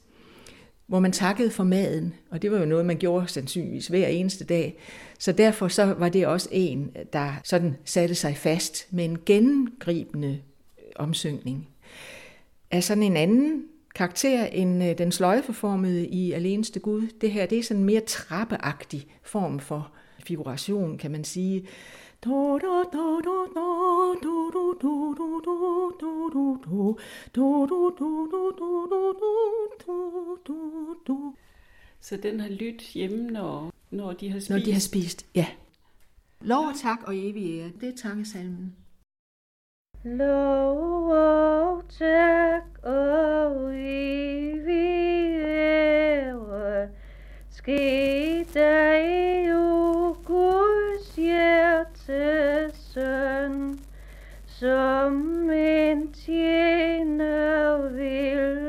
hvor 0.88 0.99
man 0.99 1.12
takkede 1.12 1.49
for 1.49 1.63
maden, 1.63 2.13
og 2.30 2.41
det 2.41 2.51
var 2.51 2.60
jo 2.60 2.65
noget, 2.65 2.86
man 2.86 2.97
gjorde 2.97 3.28
sandsynligvis 3.28 3.88
hver 3.88 4.08
eneste 4.08 4.45
dag. 4.45 4.78
Så 5.19 5.32
derfor 5.32 5.67
så 5.67 5.86
var 5.86 6.10
det 6.10 6.28
også 6.28 6.49
en, 6.51 6.91
der 7.13 7.34
sådan 7.43 7.75
satte 7.86 8.15
sig 8.15 8.38
fast 8.38 8.88
med 8.93 9.06
en 9.06 9.17
gennemgribende 9.25 10.39
omsyngning. 10.95 11.67
Af 12.71 12.84
sådan 12.84 13.04
en 13.04 13.17
anden 13.17 13.63
karakter 13.96 14.46
end 14.46 14.84
øh, 14.84 14.98
den 14.98 15.12
sløjformede 15.12 16.08
i 16.08 16.32
Aleneste 16.32 16.80
Gud. 16.80 17.08
Det 17.22 17.32
her 17.32 17.46
det 17.46 17.58
er 17.58 17.64
sådan 17.64 17.82
en 17.82 17.86
mere 17.86 18.02
trappeagtig 18.02 19.08
form 19.24 19.60
for 19.60 19.92
figuration, 20.20 20.98
kan 20.98 21.12
man 21.12 21.24
sige. 21.24 21.68
Så 32.00 32.18
den 32.18 32.40
har 32.40 32.50
lyttet 32.50 32.82
hjemme, 32.82 33.32
når, 33.32 33.74
når 33.92 34.14
de 34.14 34.32
har 34.32 34.40
spist? 34.40 34.50
Når 34.50 34.60
de 34.60 34.74
har 34.74 34.80
spist, 34.80 35.26
ja. 35.36 35.46
Lov 36.42 36.66
og 36.66 36.74
tak 36.82 37.00
og 37.04 37.18
evig 37.18 37.60
ære, 37.60 37.72
det 37.82 37.90
er 37.90 37.96
tankesalmen. 37.96 38.76
Lov 40.06 41.82
tak 41.89 42.63
og 42.84 43.74
evig 43.74 45.41
ære 45.41 46.89
ske 47.50 48.46
dig, 48.54 49.56
o 49.56 50.13
Guds 50.26 51.15
hjertes 51.15 52.78
søn, 52.94 53.80
som 54.46 55.50
en 55.50 56.13
tjener 56.13 57.89
vil 57.89 58.64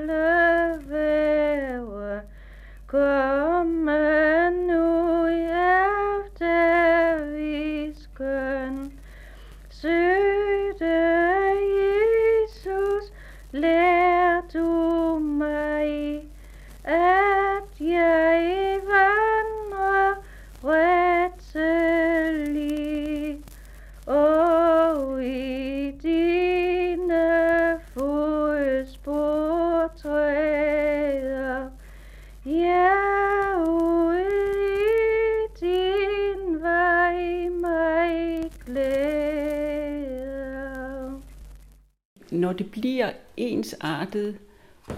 det 42.59 42.71
bliver 42.71 43.11
ensartet 43.37 44.37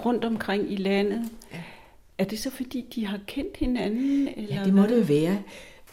rundt 0.04 0.24
omkring 0.24 0.72
i 0.72 0.76
landet, 0.76 1.30
er 2.18 2.24
det 2.24 2.38
så 2.38 2.50
fordi, 2.50 2.86
de 2.94 3.06
har 3.06 3.18
kendt 3.26 3.56
hinanden? 3.56 4.28
Eller 4.36 4.54
Ja, 4.54 4.64
det 4.64 4.74
må 4.74 4.82
hvad? 4.82 4.96
det 4.96 5.08
være. 5.08 5.38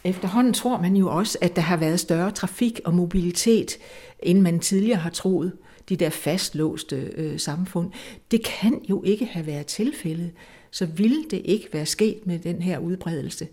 Efterhånden 0.04 0.52
tror 0.52 0.80
man 0.80 0.96
jo 0.96 1.08
også, 1.08 1.38
at 1.40 1.56
der 1.56 1.62
har 1.62 1.76
været 1.76 2.00
større 2.00 2.30
trafik 2.30 2.80
og 2.84 2.94
mobilitet, 2.94 3.78
end 4.22 4.40
man 4.40 4.60
tidligere 4.60 4.98
har 4.98 5.10
troet. 5.10 5.52
De 5.88 5.96
der 5.96 6.10
fastlåste 6.10 6.96
øh, 6.96 7.38
samfund. 7.38 7.90
Det 8.30 8.44
kan 8.44 8.80
jo 8.90 9.02
ikke 9.02 9.24
have 9.26 9.46
været 9.46 9.66
tilfældet. 9.66 10.30
Så 10.70 10.86
ville 10.86 11.24
det 11.30 11.42
ikke 11.44 11.68
være 11.72 11.86
sket 11.86 12.26
med 12.26 12.38
den 12.38 12.62
her 12.62 12.78
udbredelse. 12.78 13.48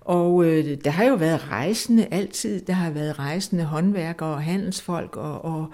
Og 0.00 0.44
øh, 0.44 0.76
der 0.84 0.90
har 0.90 1.04
jo 1.04 1.14
været 1.14 1.50
rejsende 1.50 2.06
altid. 2.10 2.60
Der 2.60 2.72
har 2.72 2.90
været 2.90 3.18
rejsende 3.18 3.64
håndværkere 3.64 4.28
og 4.28 4.42
handelsfolk 4.42 5.16
og, 5.16 5.44
og 5.44 5.66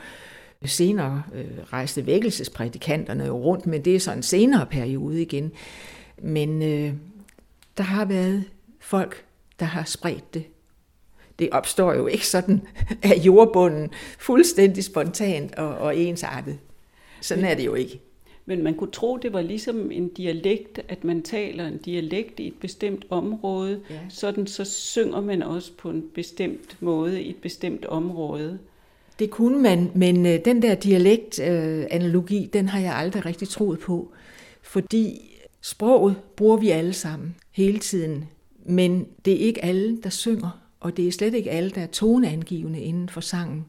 senere 0.65 1.23
øh, 1.35 1.45
rejste 1.73 2.07
vækkelsesprædikanterne 2.07 3.25
jo 3.25 3.37
rundt, 3.39 3.67
men 3.67 3.85
det 3.85 3.97
er 3.97 4.01
så 4.01 4.13
en 4.13 4.23
senere 4.23 4.67
periode 4.67 5.23
igen. 5.23 5.53
Men 6.23 6.63
øh, 6.63 6.93
der 7.77 7.85
har 7.85 8.05
været 8.05 8.45
folk, 8.81 9.25
der 9.61 9.67
har 9.67 9.85
spredt 9.85 10.35
det. 10.35 10.45
Det 11.39 11.49
opstår 11.53 11.95
jo 11.95 12.07
ikke 12.07 12.27
sådan 12.27 12.63
af 13.03 13.17
jordbunden, 13.25 13.91
fuldstændig 14.19 14.85
spontant 14.85 15.55
og, 15.55 15.69
og 15.69 15.97
ensartet. 15.97 16.59
Sådan 17.21 17.45
er 17.45 17.55
det 17.55 17.67
jo 17.67 17.75
ikke. 17.75 18.01
Men 18.47 18.63
man 18.63 18.75
kunne 18.75 18.91
tro, 18.91 19.17
det 19.17 19.33
var 19.33 19.41
ligesom 19.41 19.91
en 19.91 20.09
dialekt, 20.09 20.81
at 20.89 21.05
man 21.05 21.23
taler 21.23 21.67
en 21.67 21.79
dialekt 21.79 22.41
i 22.41 22.47
et 22.47 22.55
bestemt 22.61 23.07
område. 23.11 23.81
Ja. 23.91 24.01
Sådan 24.09 24.47
så 24.47 24.65
synger 24.65 25.21
man 25.21 25.43
også 25.43 25.73
på 25.79 25.91
en 25.91 26.05
bestemt 26.15 26.77
måde 26.81 27.23
i 27.23 27.31
et 27.31 27.37
bestemt 27.37 27.85
område. 27.85 28.59
Det 29.19 29.31
kunne 29.31 29.63
man, 29.63 29.91
men 29.95 30.27
øh, 30.27 30.45
den 30.45 30.63
der 30.63 30.75
dialekt-analogi, 30.75 32.45
øh, 32.45 32.53
den 32.53 32.69
har 32.69 32.81
jeg 32.81 32.95
aldrig 32.95 33.27
rigtig 33.27 33.49
troet 33.49 33.79
på. 33.79 34.13
Fordi 34.63 35.37
sproget 35.61 36.17
bruger 36.37 36.57
vi 36.57 36.71
alle 36.71 36.93
sammen 36.93 37.35
hele 37.53 37.79
tiden, 37.79 38.25
men 38.65 39.07
det 39.25 39.33
er 39.33 39.47
ikke 39.47 39.65
alle, 39.65 39.99
der 40.03 40.11
synger, 40.11 40.61
og 40.81 40.97
det 40.97 41.09
er 41.09 41.13
slet 41.13 41.35
ikke 41.35 41.51
alle, 41.51 41.71
der 41.71 41.81
er 41.81 41.87
toneangivende 41.87 42.81
inden 42.81 43.09
for 43.09 43.21
sangen. 43.21 43.67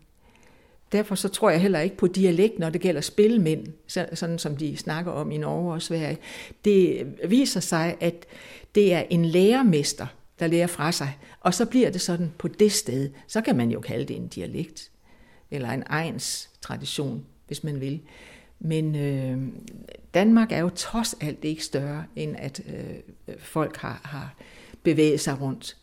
Derfor 0.92 1.16
så 1.16 1.30
tror 1.30 1.50
jeg 1.50 1.62
heller 1.62 1.80
ikke 1.80 1.98
på 1.98 2.08
dialekt, 2.08 2.60
når 2.60 2.70
det 2.70 2.82
gælder 2.82 3.02
spilmænd, 3.02 3.68
sådan 4.14 4.40
som 4.40 4.58
de 4.58 4.78
snakker 4.78 5.12
om 5.12 5.32
i 5.32 5.38
Norge 5.38 5.74
og 5.74 5.82
Sverige. 5.82 6.18
Det 6.66 7.08
viser 7.28 7.60
sig, 7.60 7.96
at 8.00 8.26
det 8.76 8.94
er 8.94 9.04
en 9.10 9.26
lærermester, 9.26 10.08
der 10.40 10.48
lærer 10.48 10.68
fra 10.68 10.92
sig, 10.92 11.18
og 11.40 11.54
så 11.54 11.66
bliver 11.66 11.90
det 11.90 12.02
sådan 12.02 12.32
på 12.38 12.48
det 12.48 12.72
sted. 12.72 13.10
Så 13.28 13.42
kan 13.42 13.58
man 13.58 13.72
jo 13.72 13.80
kalde 13.80 14.06
det 14.06 14.16
en 14.16 14.28
dialekt, 14.28 14.92
eller 15.52 15.70
en 15.70 15.84
egns 15.90 16.50
tradition, 16.62 17.26
hvis 17.48 17.64
man 17.64 17.82
vil. 17.82 18.00
Men 18.60 18.96
øh, 18.96 19.38
Danmark 20.14 20.52
er 20.52 20.60
jo 20.60 20.70
trods 20.76 21.16
alt 21.22 21.46
ikke 21.46 21.64
større, 21.64 22.04
end 22.16 22.36
at 22.40 22.62
øh, 22.68 23.36
folk 23.40 23.78
har, 23.78 24.02
har 24.04 24.36
bevæget 24.84 25.20
sig 25.20 25.42
rundt. 25.42 25.78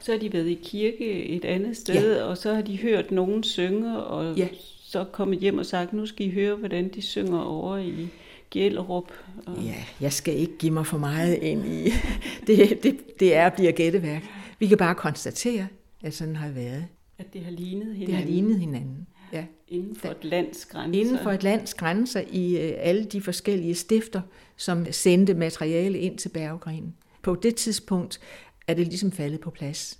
Så 0.00 0.12
har 0.12 0.18
de 0.18 0.32
været 0.32 0.46
i 0.48 0.60
kirke 0.64 1.24
et 1.26 1.44
andet 1.44 1.76
sted, 1.76 2.16
ja. 2.16 2.24
og 2.24 2.38
så 2.38 2.54
har 2.54 2.62
de 2.62 2.76
hørt 2.78 3.10
nogen 3.10 3.42
synge, 3.42 3.98
og 3.98 4.36
Ja. 4.36 4.48
så 4.82 5.04
kommet 5.04 5.38
hjem 5.38 5.58
og 5.58 5.66
sagt, 5.66 5.92
nu 5.92 6.06
skal 6.06 6.26
I 6.26 6.30
høre, 6.30 6.56
hvordan 6.56 6.88
de 6.88 7.02
synger 7.02 7.40
over 7.40 7.76
i 7.76 8.08
Gjellerup. 8.50 9.12
Og... 9.46 9.62
Ja, 9.64 9.84
jeg 10.00 10.12
skal 10.12 10.34
ikke 10.36 10.58
give 10.58 10.72
mig 10.72 10.86
for 10.86 10.98
meget 10.98 11.34
ind 11.34 11.66
i. 11.66 11.90
Det, 12.46 12.82
det, 12.82 13.20
det 13.20 13.34
er 13.36 13.50
bliver 13.50 13.72
gætteværk. 13.72 14.22
Vi 14.58 14.66
kan 14.66 14.78
bare 14.78 14.94
konstatere, 14.94 15.66
at 16.02 16.14
sådan 16.14 16.36
har 16.36 16.46
det 16.46 16.56
været. 16.56 16.84
At 17.18 17.32
det 17.32 17.44
har 17.44 17.50
lignet 17.50 17.96
hinanden. 17.96 18.06
Det 18.06 18.14
har 18.14 18.24
lignet 18.24 18.58
hinanden. 18.58 19.06
Ja. 19.32 19.44
Inden 19.68 19.96
for 19.96 20.08
et 20.08 20.24
lands 20.24 20.66
grænser. 20.66 21.00
Inden 21.00 21.18
for 21.22 21.30
et 21.30 21.42
lands 21.42 21.74
grænser 21.74 22.22
i 22.30 22.56
øh, 22.56 22.72
alle 22.76 23.04
de 23.04 23.20
forskellige 23.20 23.74
stifter, 23.74 24.20
som 24.56 24.92
sendte 24.92 25.34
materiale 25.34 25.98
ind 25.98 26.18
til 26.18 26.28
Berggren. 26.28 26.94
På 27.22 27.34
det 27.34 27.56
tidspunkt 27.56 28.20
er 28.66 28.74
det 28.74 28.86
ligesom 28.86 29.12
faldet 29.12 29.40
på 29.40 29.50
plads. 29.50 29.98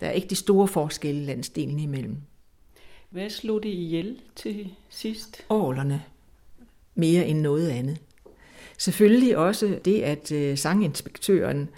Der 0.00 0.06
er 0.06 0.10
ikke 0.10 0.28
de 0.28 0.34
store 0.34 0.68
forskelle 0.68 1.24
landsdelene 1.24 1.82
imellem. 1.82 2.16
Hvad 3.10 3.30
slog 3.30 3.62
det 3.62 3.68
ihjel 3.68 4.20
til 4.36 4.70
sidst? 4.88 5.44
Årlerne 5.48 6.02
mere 6.94 7.26
end 7.26 7.40
noget 7.40 7.68
andet. 7.68 8.00
Selvfølgelig 8.78 9.36
også 9.36 9.78
det, 9.84 10.02
at 10.02 10.32
øh, 10.32 10.58
sanginspektøren, 10.58 11.68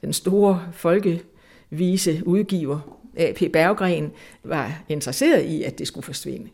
den 0.00 0.12
store 0.12 0.68
folkevise 0.72 2.22
udgiver, 2.26 2.97
A.P. 3.18 3.52
Berggren, 3.52 4.12
var 4.44 4.82
interesseret 4.88 5.42
i, 5.42 5.62
at 5.62 5.78
det 5.78 5.86
skulle 5.86 6.04
forsvinde. 6.04 6.48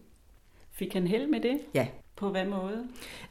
Fik 0.72 0.92
han 0.92 1.06
held 1.06 1.26
med 1.26 1.40
det? 1.40 1.58
Ja, 1.74 1.86
På 2.16 2.28
hvad 2.28 2.44
måde? 2.44 2.84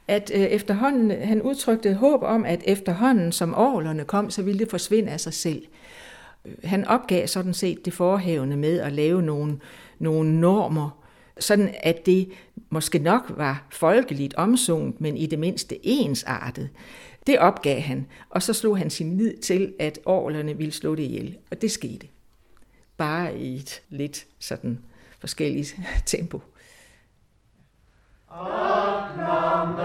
at 0.08 0.32
øh, 0.36 0.41
efterhånden, 0.41 1.12
han 1.12 1.41
udtrykte 1.41 1.93
håb 1.93 2.24
om, 2.24 2.46
at 2.46 2.62
efterhånden 2.65 3.32
som 3.32 3.56
årlerne 3.56 4.06
kom, 4.06 4.30
så 4.30 4.41
ville 4.41 4.60
det 4.60 4.69
forsvinde 4.69 5.12
af 5.12 5.19
sig 5.19 5.34
selv. 5.34 5.65
Han 6.63 6.86
opgav 6.86 7.28
sådan 7.28 7.54
set 7.54 7.86
det 7.86 7.93
forhævende 7.93 8.58
med 8.58 8.80
at 8.80 8.91
lave 8.91 9.22
nogle, 9.22 9.60
nogle 10.00 10.39
normer, 10.39 11.04
sådan 11.39 11.76
at 11.84 12.06
det 12.06 12.30
måske 12.69 13.00
nok 13.00 13.34
var 13.38 13.67
folkeligt 13.72 14.34
omsunget, 14.34 15.02
men 15.02 15.17
i 15.17 15.26
det 15.26 15.39
mindste 15.39 15.88
ensartet. 15.88 16.69
Det 17.28 17.39
opgav 17.39 17.80
han, 17.80 18.06
og 18.30 18.43
så 18.43 18.54
slog 18.54 18.78
han 18.78 18.89
sin 18.89 19.17
lid 19.17 19.38
til, 19.38 19.74
at 19.80 20.00
årlerne 20.06 20.58
ville 20.58 20.74
slå 20.74 20.96
det 20.96 21.04
ihjel, 21.04 21.38
og 21.52 21.62
det 21.62 21.72
skete. 21.72 22.07
Bare 22.98 23.38
i 23.38 23.56
et 23.56 23.82
lidt 23.89 24.26
sådan 24.39 24.84
forskelligt 25.20 25.76
tempo. 26.06 26.41
Som 28.28 29.76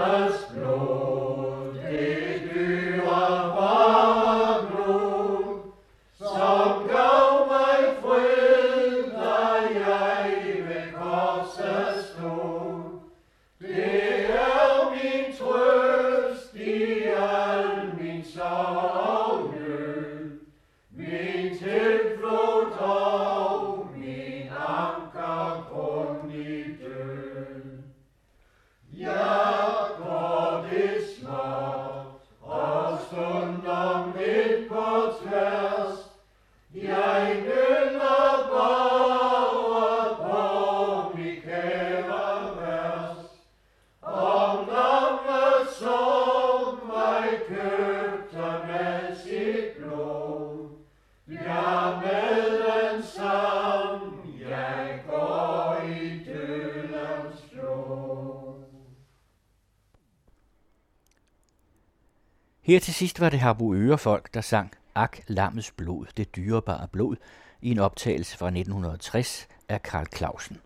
Her 62.69 62.79
til 62.79 62.93
sidst 62.93 63.19
var 63.19 63.29
det 63.29 63.39
Harbo 63.39 63.97
folk, 63.97 64.33
der 64.33 64.41
sang 64.41 64.71
Ak, 64.95 65.17
lammets 65.27 65.71
blod, 65.71 66.05
det 66.17 66.35
dyrebare 66.35 66.87
blod, 66.87 67.15
i 67.61 67.71
en 67.71 67.79
optagelse 67.79 68.37
fra 68.37 68.47
1960 68.47 69.47
af 69.69 69.83
Karl 69.83 70.05
Clausen. 70.15 70.57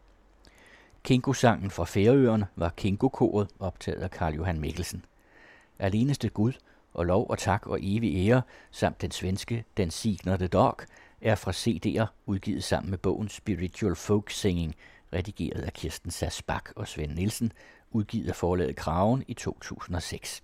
Kinko-sangen 1.04 1.72
fra 1.72 1.84
Færøerne 1.84 2.48
var 2.56 2.70
Kinko-koret, 2.70 3.48
optaget 3.60 4.02
af 4.02 4.12
Karl 4.12 4.34
Johan 4.36 4.60
Mikkelsen. 4.60 5.06
Aleneste 5.80 6.30
Gud 6.30 6.54
og 6.94 7.06
lov 7.06 7.30
og 7.30 7.38
tak 7.38 7.68
og 7.68 7.80
evig 7.82 8.28
ære, 8.28 8.42
samt 8.72 9.02
den 9.02 9.12
svenske 9.12 9.66
Den 9.78 9.92
Signerte 9.92 10.48
Dog, 10.48 10.78
er 11.22 11.36
fra 11.36 11.52
CD'er 11.52 12.06
udgivet 12.26 12.64
sammen 12.64 12.90
med 12.90 12.98
bogen 12.98 13.30
Spiritual 13.30 13.96
Folk 13.96 14.30
Singing, 14.30 14.76
redigeret 15.14 15.62
af 15.62 15.74
Kirsten 15.74 16.12
Sass 16.12 16.42
Bak 16.42 16.70
og 16.76 16.88
Svend 16.88 17.12
Nielsen, 17.12 17.52
udgivet 17.92 18.30
af 18.30 18.36
forlaget 18.36 18.76
Kraven 18.76 19.24
i 19.28 19.34
2006. 19.34 20.42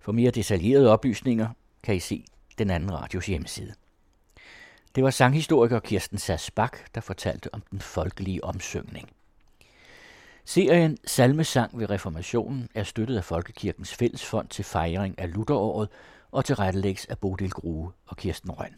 For 0.00 0.12
mere 0.12 0.30
detaljerede 0.30 0.90
oplysninger 0.90 1.48
kan 1.82 1.94
I 1.94 2.00
se 2.00 2.24
den 2.58 2.70
anden 2.70 2.94
radios 2.94 3.26
hjemmeside. 3.26 3.74
Det 4.94 5.04
var 5.04 5.10
sanghistoriker 5.10 5.80
Kirsten 5.80 6.18
Sass 6.18 6.50
Bak, 6.50 6.94
der 6.94 7.00
fortalte 7.00 7.54
om 7.54 7.62
den 7.70 7.80
folkelige 7.80 8.44
omsyngning. 8.44 9.08
Serien 10.44 10.98
Salmesang 11.04 11.78
ved 11.78 11.90
Reformationen 11.90 12.68
er 12.74 12.82
støttet 12.82 13.16
af 13.16 13.24
Folkekirkens 13.24 13.94
Fællesfond 13.94 14.48
til 14.48 14.64
fejring 14.64 15.18
af 15.18 15.34
Lutheråret 15.34 15.88
og 16.30 16.44
tilrettelægges 16.44 17.06
af 17.06 17.18
Bodil 17.18 17.50
Grue 17.50 17.92
og 18.06 18.16
Kirsten 18.16 18.50
Røn. 18.50 18.74